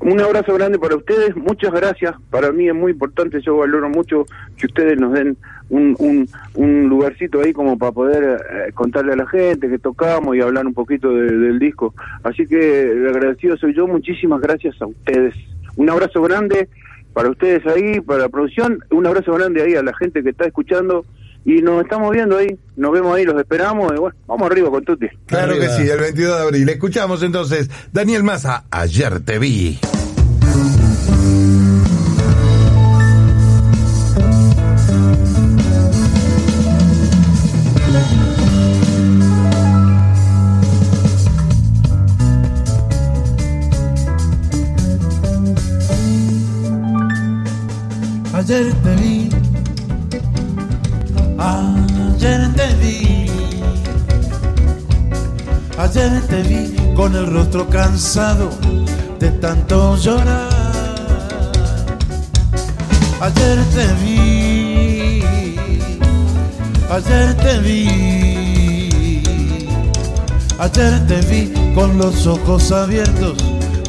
Un 0.00 0.20
abrazo 0.20 0.54
grande 0.54 0.78
para 0.78 0.96
ustedes, 0.96 1.34
muchas 1.36 1.72
gracias. 1.72 2.14
Para 2.30 2.52
mí 2.52 2.68
es 2.68 2.74
muy 2.74 2.92
importante, 2.92 3.40
yo 3.40 3.56
valoro 3.56 3.88
mucho 3.88 4.26
que 4.56 4.66
ustedes 4.66 4.98
nos 5.00 5.12
den 5.14 5.36
un, 5.70 5.96
un, 5.98 6.28
un 6.54 6.88
lugarcito 6.88 7.40
ahí 7.40 7.52
como 7.52 7.76
para 7.78 7.92
poder 7.92 8.40
eh, 8.68 8.72
contarle 8.72 9.14
a 9.14 9.16
la 9.16 9.26
gente 9.26 9.68
que 9.68 9.78
tocamos 9.78 10.36
y 10.36 10.40
hablar 10.40 10.66
un 10.66 10.74
poquito 10.74 11.12
de- 11.14 11.36
del 11.36 11.58
disco. 11.58 11.94
Así 12.22 12.46
que 12.46 13.06
agradecido 13.08 13.56
soy 13.56 13.74
yo, 13.74 13.86
muchísimas 13.88 14.40
gracias 14.40 14.80
a 14.80 14.86
ustedes. 14.86 15.34
Un 15.76 15.90
abrazo 15.90 16.22
grande 16.22 16.68
para 17.12 17.30
ustedes 17.30 17.66
ahí, 17.66 18.00
para 18.00 18.20
la 18.20 18.28
producción, 18.28 18.78
un 18.90 19.06
abrazo 19.06 19.32
grande 19.34 19.62
ahí 19.62 19.74
a 19.74 19.82
la 19.82 19.94
gente 19.94 20.22
que 20.22 20.30
está 20.30 20.44
escuchando 20.46 21.04
y 21.46 21.62
nos 21.62 21.82
estamos 21.84 22.10
viendo 22.10 22.36
ahí, 22.36 22.58
nos 22.74 22.90
vemos 22.92 23.16
ahí, 23.16 23.24
los 23.24 23.38
esperamos 23.40 23.92
y 23.94 23.98
bueno, 24.00 24.16
vamos 24.26 24.50
arriba 24.50 24.68
con 24.68 24.84
Tuti. 24.84 25.06
Claro 25.26 25.52
Arriba. 25.52 25.66
que 25.76 25.82
sí, 25.84 25.88
el 25.88 26.00
22 26.00 26.36
de 26.36 26.42
abril. 26.42 26.68
Escuchamos 26.68 27.22
entonces 27.22 27.70
Daniel 27.92 28.24
Massa, 28.24 28.64
ayer 28.70 29.20
te 29.20 29.38
vi. 29.38 29.78
Ayer 48.32 48.72
te 48.82 48.94
vi, 48.96 49.28
ayer 51.38 52.52
te 52.54 52.74
vi, 52.80 53.26
ayer 55.78 56.20
te 56.28 56.42
vi 56.42 56.94
con 56.94 57.14
el 57.14 57.26
rostro 57.26 57.68
cansado 57.68 58.50
de 59.18 59.30
tanto 59.30 59.96
llorar. 59.96 60.56
Ayer 63.20 63.58
te 63.74 63.86
vi, 64.04 65.22
ayer 66.90 67.34
te 67.34 67.58
vi, 67.60 69.22
ayer 70.58 71.06
te 71.06 71.20
vi 71.22 71.74
con 71.74 71.96
los 71.98 72.26
ojos 72.26 72.72
abiertos 72.72 73.38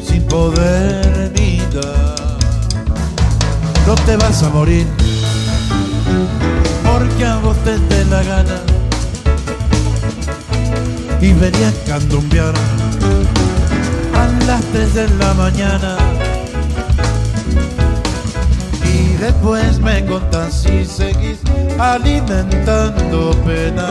sin 0.02 0.22
poder 0.24 1.32
mirar. 1.38 2.16
No 3.86 3.94
te 4.06 4.16
vas 4.16 4.42
a 4.42 4.48
morir 4.50 4.86
porque 6.92 7.24
a 7.24 7.36
vos 7.38 7.56
te 7.64 7.78
dé 7.78 8.04
la 8.06 8.22
gana. 8.22 8.60
Y 11.20 11.32
venía 11.32 11.68
a 11.68 11.88
candumbear 11.88 12.54
a 14.14 14.26
las 14.46 14.62
3 14.72 14.94
de 14.94 15.08
la 15.20 15.34
mañana. 15.34 15.96
Y 18.84 19.14
después 19.16 19.78
me 19.80 20.04
contás 20.06 20.62
si 20.62 20.84
seguís 20.84 21.38
alimentando 21.78 23.32
pena. 23.44 23.88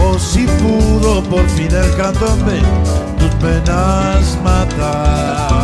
O 0.00 0.18
si 0.18 0.46
pudo 0.60 1.22
por 1.24 1.48
fin 1.50 1.68
el 1.70 1.96
candombe 1.96 2.60
tus 3.18 3.34
penas 3.36 4.38
matar 4.42 5.57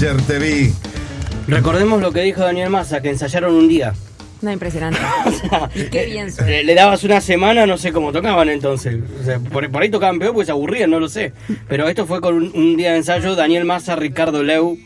ayer 0.00 0.22
te 0.22 0.38
vi. 0.38 0.72
Recordemos 1.46 2.00
lo 2.00 2.10
que 2.10 2.22
dijo 2.22 2.40
Daniel 2.40 2.70
Massa, 2.70 3.02
que 3.02 3.10
ensayaron 3.10 3.54
un 3.54 3.68
día. 3.68 3.92
No, 4.40 4.50
impresionante. 4.50 4.98
Y 5.74 5.84
qué 5.84 6.06
bien 6.06 6.32
suena. 6.32 6.50
Le, 6.50 6.64
le 6.64 6.74
dabas 6.74 7.04
una 7.04 7.20
semana, 7.20 7.66
no 7.66 7.76
sé 7.76 7.92
cómo 7.92 8.10
tocaban 8.10 8.48
entonces. 8.48 8.98
O 9.20 9.24
sea, 9.24 9.38
por, 9.38 9.70
por 9.70 9.82
ahí 9.82 9.90
tocaban 9.90 10.18
peor 10.18 10.32
porque 10.32 10.46
se 10.46 10.52
aburrían, 10.52 10.90
no 10.90 11.00
lo 11.00 11.08
sé. 11.08 11.32
Pero 11.68 11.86
esto 11.86 12.06
fue 12.06 12.22
con 12.22 12.34
un, 12.34 12.50
un 12.54 12.76
día 12.78 12.92
de 12.92 12.98
ensayo. 12.98 13.34
Daniel 13.34 13.66
Massa, 13.66 13.94
Ricardo 13.94 14.42
Leu, 14.42 14.78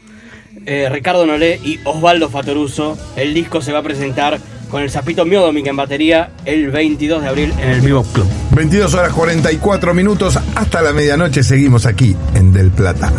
eh, 0.66 0.88
Ricardo 0.90 1.26
Nolé 1.26 1.60
y 1.62 1.78
Osvaldo 1.84 2.28
Fatoruso. 2.28 2.98
El 3.14 3.34
disco 3.34 3.62
se 3.62 3.72
va 3.72 3.78
a 3.78 3.82
presentar 3.82 4.40
con 4.68 4.82
el 4.82 4.90
Zapito 4.90 5.24
Miodomic 5.24 5.68
en 5.68 5.76
batería 5.76 6.30
el 6.44 6.72
22 6.72 7.22
de 7.22 7.28
abril 7.28 7.54
en 7.62 7.70
el 7.70 7.80
Vivo 7.82 8.02
Club. 8.02 8.26
22 8.56 8.92
horas 8.94 9.12
44 9.12 9.94
minutos 9.94 10.36
hasta 10.56 10.82
la 10.82 10.92
medianoche 10.92 11.44
seguimos 11.44 11.86
aquí 11.86 12.16
en 12.34 12.52
Del 12.52 12.72
Plata. 12.72 13.12